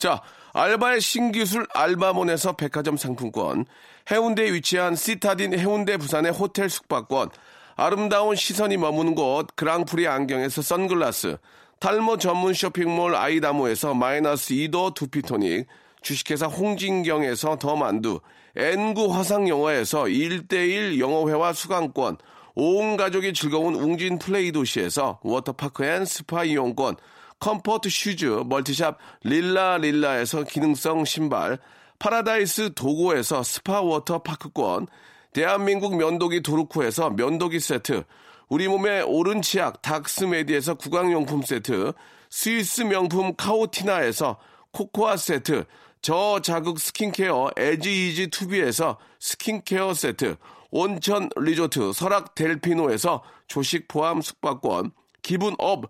자, 0.01 0.19
알바의 0.53 0.99
신기술 0.99 1.67
알바몬에서 1.75 2.53
백화점 2.53 2.97
상품권, 2.97 3.65
해운대에 4.09 4.51
위치한 4.51 4.95
시타딘 4.95 5.53
해운대 5.53 5.97
부산의 5.97 6.31
호텔 6.31 6.71
숙박권, 6.71 7.29
아름다운 7.75 8.35
시선이 8.35 8.77
머무는 8.77 9.13
곳 9.13 9.55
그랑프리 9.55 10.07
안경에서 10.07 10.63
선글라스, 10.63 11.37
탈모 11.77 12.17
전문 12.17 12.55
쇼핑몰 12.55 13.15
아이다모에서 13.15 13.93
마이너스 13.93 14.55
2도 14.55 14.95
두피토닉, 14.95 15.67
주식회사 16.01 16.47
홍진경에서 16.47 17.59
더 17.59 17.75
만두, 17.75 18.21
엔구 18.55 19.13
화상영어에서 19.13 20.05
1대1 20.05 20.97
영어회화 20.97 21.53
수강권, 21.53 22.17
온 22.55 22.97
가족이 22.97 23.33
즐거운 23.33 23.75
웅진 23.75 24.17
플레이 24.17 24.51
도시에서 24.51 25.19
워터파크 25.21 25.85
and 25.85 26.05
스파 26.05 26.43
이용권, 26.43 26.95
컴포트 27.41 27.89
슈즈 27.89 28.43
멀티샵 28.45 28.99
릴라 29.23 29.77
릴라에서 29.77 30.43
기능성 30.43 31.05
신발, 31.05 31.57
파라다이스 31.97 32.75
도고에서 32.75 33.41
스파 33.41 33.81
워터 33.81 34.19
파크권, 34.19 34.87
대한민국 35.33 35.97
면도기 35.97 36.43
도루코에서 36.43 37.09
면도기 37.09 37.59
세트, 37.59 38.03
우리 38.47 38.67
몸의 38.67 39.03
옳은 39.03 39.41
치약 39.41 39.81
닥스메디에서 39.81 40.75
구강용품 40.75 41.41
세트, 41.41 41.93
스위스 42.29 42.83
명품 42.83 43.35
카오티나에서 43.35 44.37
코코아 44.71 45.17
세트, 45.17 45.65
저자극 46.01 46.79
스킨케어 46.79 47.51
에지이지 47.57 48.27
투비에서 48.27 48.97
스킨케어 49.19 49.95
세트, 49.95 50.35
온천 50.69 51.29
리조트 51.35 51.93
설악 51.93 52.35
델피노에서 52.35 53.23
조식 53.47 53.87
포함 53.87 54.21
숙박권, 54.21 54.91
기분 55.23 55.55
up 55.57 55.89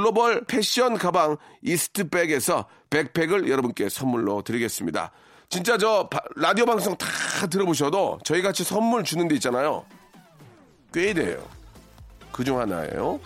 글로벌 0.00 0.44
패션 0.44 0.96
가방 0.96 1.36
이스트백에서 1.62 2.66
백팩을 2.90 3.50
여러분께 3.50 3.88
선물로 3.88 4.42
드리겠습니다. 4.42 5.10
진짜 5.48 5.76
저 5.76 6.08
바- 6.08 6.20
라디오 6.36 6.64
방송 6.64 6.96
다 6.96 7.08
들어보셔도 7.50 8.20
저희 8.24 8.40
같이 8.40 8.62
선물 8.62 9.02
주는 9.02 9.26
데 9.26 9.34
있잖아요. 9.34 9.84
꽤 10.94 11.12
돼요. 11.12 11.44
그 12.30 12.44
중 12.44 12.60
하나예요. 12.60 13.18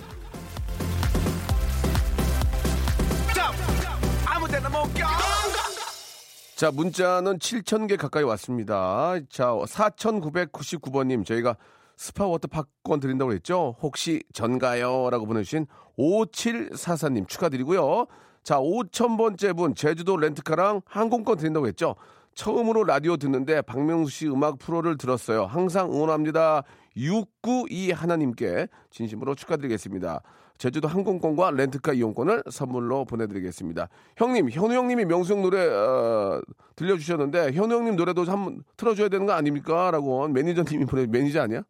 자, 6.57 6.71
문자는 6.71 7.39
7,000개 7.41 7.99
가까이 7.99 8.23
왔습니다. 8.23 9.17
자, 9.29 9.49
4,999번님, 9.49 11.27
저희가 11.27 11.57
스파 11.97 12.27
워터파크권 12.27 13.01
드린다고 13.01 13.33
했죠? 13.33 13.77
혹시 13.81 14.23
전가요? 14.33 15.11
라고 15.11 15.27
보내주신 15.27 15.67
5744님 15.99 17.29
축하드리고요. 17.29 18.07
자, 18.43 18.59
5,000번째 18.59 19.57
분, 19.57 19.75
제주도 19.75 20.17
렌트카랑 20.17 20.83
항공권 20.85 21.39
드린다고 21.39 21.67
했죠? 21.69 21.97
처음으로 22.35 22.85
라디오 22.85 23.17
듣는데 23.17 23.63
박명수 23.63 24.11
씨 24.11 24.27
음악 24.29 24.59
프로를 24.59 24.99
들었어요. 24.99 25.45
항상 25.45 25.93
응원합니다. 25.93 26.65
6921님께 26.97 28.69
진심으로 28.91 29.35
축하드리겠습니다. 29.35 30.21
제주도 30.57 30.87
항공권과 30.87 31.51
렌트카 31.53 31.95
이용권을 31.95 32.45
선물로 32.51 33.05
보내드리겠습니다. 33.07 33.89
형님, 34.17 34.51
현우 34.51 34.73
형님이 34.73 35.05
명수 35.05 35.33
형 35.33 35.43
노래 35.43 35.67
어, 35.67 36.41
들려주셨는데 36.77 37.53
현우 37.53 37.75
형님 37.75 37.97
노래도 37.97 38.25
한번 38.25 38.63
틀어줘야 38.77 39.09
되는 39.09 39.27
거 39.27 39.33
아닙니까? 39.33 39.91
라고 39.91 40.29
매니저님이 40.29 40.85
보내 40.85 41.07
매니저 41.07 41.43
아니야? 41.43 41.63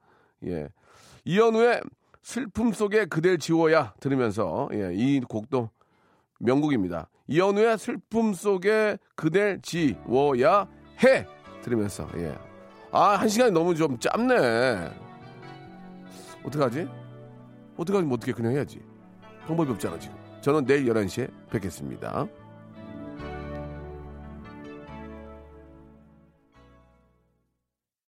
예. 0.46 0.68
이현우의 1.24 1.82
슬픔 2.22 2.72
속에 2.72 3.04
그댈 3.06 3.38
지워야 3.38 3.94
들으면서 4.00 4.68
예, 4.72 4.92
이 4.94 5.20
곡도 5.20 5.70
명곡입니다. 6.38 7.08
이현우의 7.28 7.78
슬픔 7.78 8.34
속에 8.34 8.98
그댈 9.14 9.60
지워야 9.62 10.68
해 11.02 11.26
들으면서 11.62 12.08
예. 12.16 12.36
아, 12.92 13.16
한 13.16 13.28
시간이 13.28 13.50
너무 13.50 13.74
좀 13.74 13.98
짧네. 13.98 14.90
어떡하지? 16.44 16.88
어떡하지? 17.76 18.06
뭐 18.06 18.14
어떻게 18.16 18.32
그냥 18.32 18.52
해야지. 18.52 18.80
방법이 19.46 19.70
없잖아, 19.72 19.98
지금. 19.98 20.16
저는 20.40 20.64
내일 20.64 20.84
11시에 20.86 21.30
뵙겠습니다. 21.50 22.28